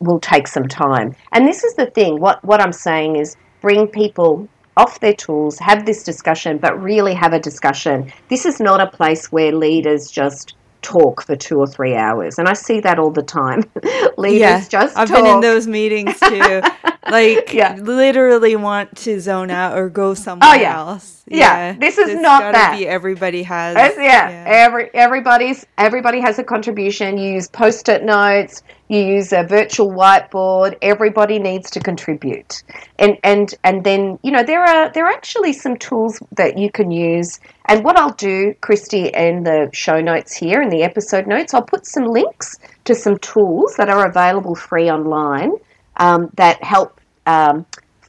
will 0.00 0.20
take 0.20 0.48
some 0.48 0.68
time. 0.68 1.14
And 1.32 1.46
this 1.46 1.64
is 1.64 1.74
the 1.74 1.86
thing, 1.86 2.18
what, 2.18 2.42
what 2.42 2.60
I'm 2.60 2.72
saying 2.72 3.16
is 3.16 3.36
bring 3.60 3.86
people 3.86 4.48
off 4.76 5.00
their 5.00 5.12
tools, 5.12 5.58
have 5.58 5.84
this 5.84 6.02
discussion, 6.02 6.56
but 6.56 6.82
really 6.82 7.12
have 7.12 7.34
a 7.34 7.40
discussion. 7.40 8.10
This 8.28 8.46
is 8.46 8.58
not 8.58 8.80
a 8.80 8.86
place 8.86 9.30
where 9.30 9.52
leaders 9.52 10.10
just 10.10 10.55
talk 10.86 11.24
for 11.24 11.34
two 11.34 11.58
or 11.58 11.66
three 11.66 11.96
hours. 11.96 12.38
And 12.38 12.48
I 12.48 12.52
see 12.52 12.80
that 12.80 12.98
all 12.98 13.10
the 13.10 13.22
time. 13.22 13.64
Leaders 14.16 14.40
yeah, 14.40 14.68
just 14.68 14.96
I've 14.96 15.08
talk. 15.08 15.24
been 15.24 15.34
in 15.34 15.40
those 15.40 15.66
meetings 15.66 16.18
too. 16.20 16.62
like 17.10 17.52
yeah. 17.52 17.76
literally 17.80 18.54
want 18.54 18.96
to 18.98 19.20
zone 19.20 19.50
out 19.50 19.76
or 19.76 19.88
go 19.88 20.10
oh, 20.10 20.14
somewhere 20.14 20.48
oh, 20.50 20.54
yeah. 20.54 20.78
else. 20.78 21.15
Yeah. 21.28 21.72
yeah. 21.72 21.78
This 21.78 21.98
is 21.98 22.10
it's 22.10 22.20
not 22.20 22.52
that. 22.52 22.80
Everybody 22.80 23.42
has 23.42 23.76
yeah. 23.76 24.28
yeah. 24.30 24.44
Every 24.46 24.90
everybody's 24.94 25.66
everybody 25.76 26.20
has 26.20 26.38
a 26.38 26.44
contribution. 26.44 27.18
You 27.18 27.32
use 27.32 27.48
post-it 27.48 28.04
notes, 28.04 28.62
you 28.88 29.00
use 29.00 29.32
a 29.32 29.42
virtual 29.42 29.90
whiteboard. 29.90 30.76
Everybody 30.82 31.38
needs 31.38 31.70
to 31.70 31.80
contribute. 31.80 32.62
And 32.98 33.18
and 33.24 33.52
and 33.64 33.82
then, 33.82 34.18
you 34.22 34.30
know, 34.30 34.44
there 34.44 34.62
are 34.62 34.92
there 34.92 35.06
are 35.06 35.12
actually 35.12 35.52
some 35.52 35.76
tools 35.76 36.20
that 36.36 36.58
you 36.58 36.70
can 36.70 36.90
use 36.90 37.40
and 37.68 37.84
what 37.84 37.98
I'll 37.98 38.12
do, 38.12 38.54
Christy, 38.60 39.08
in 39.08 39.42
the 39.42 39.68
show 39.72 40.00
notes 40.00 40.34
here, 40.34 40.62
in 40.62 40.68
the 40.68 40.84
episode 40.84 41.26
notes, 41.26 41.52
I'll 41.52 41.62
put 41.62 41.84
some 41.84 42.04
links 42.04 42.56
to 42.84 42.94
some 42.94 43.18
tools 43.18 43.74
that 43.76 43.88
are 43.88 44.06
available 44.06 44.54
free 44.54 44.88
online 44.88 45.50
um, 45.96 46.30
that 46.36 46.62
help 46.62 47.00
um, 47.26 47.66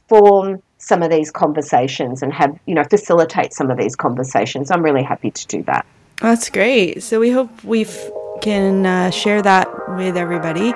form 0.08 0.62
some 0.78 1.02
of 1.02 1.10
these 1.10 1.30
conversations 1.30 2.22
and 2.22 2.32
have, 2.32 2.58
you 2.66 2.74
know, 2.74 2.84
facilitate 2.84 3.52
some 3.52 3.70
of 3.70 3.76
these 3.76 3.96
conversations. 3.96 4.70
I'm 4.70 4.82
really 4.82 5.02
happy 5.02 5.30
to 5.30 5.46
do 5.46 5.62
that. 5.64 5.84
That's 6.20 6.50
great. 6.50 7.02
So 7.02 7.20
we 7.20 7.30
hope 7.30 7.62
we 7.64 7.86
can 8.40 8.86
uh, 8.86 9.10
share 9.10 9.42
that 9.42 9.68
with 9.96 10.16
everybody. 10.16 10.72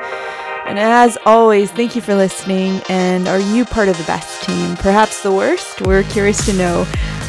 And 0.66 0.78
as 0.78 1.18
always, 1.26 1.70
thank 1.72 1.96
you 1.96 2.00
for 2.00 2.14
listening. 2.14 2.80
And 2.88 3.26
are 3.26 3.40
you 3.40 3.64
part 3.64 3.88
of 3.88 3.98
the 3.98 4.04
best 4.04 4.44
team? 4.44 4.76
Perhaps 4.76 5.22
the 5.22 5.32
worst? 5.32 5.80
We're 5.80 6.04
curious 6.04 6.44
to 6.46 6.52
know 6.52 6.84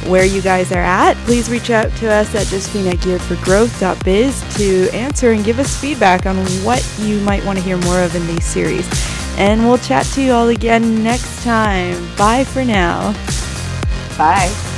where 0.08 0.26
you 0.26 0.42
guys 0.42 0.72
are 0.72 0.82
at. 0.82 1.16
Please 1.26 1.50
reach 1.50 1.70
out 1.70 1.92
to 1.98 2.12
us 2.12 2.34
at 2.36 2.48
Josephine 2.48 2.88
at 2.88 2.98
gearedforgrowth.biz 2.98 4.58
to 4.58 4.90
answer 4.96 5.32
and 5.32 5.44
give 5.44 5.60
us 5.60 5.80
feedback 5.80 6.26
on 6.26 6.38
what 6.64 6.88
you 7.00 7.20
might 7.22 7.44
want 7.46 7.58
to 7.58 7.64
hear 7.64 7.78
more 7.78 8.02
of 8.02 8.16
in 8.16 8.26
these 8.28 8.46
series. 8.46 8.88
And 9.38 9.66
we'll 9.66 9.78
chat 9.78 10.06
to 10.14 10.22
you 10.22 10.32
all 10.32 10.50
again 10.50 11.04
next 11.04 11.44
time. 11.44 12.08
Bye 12.16 12.44
for 12.44 12.64
now. 12.64 13.14
Bye. 14.18 14.73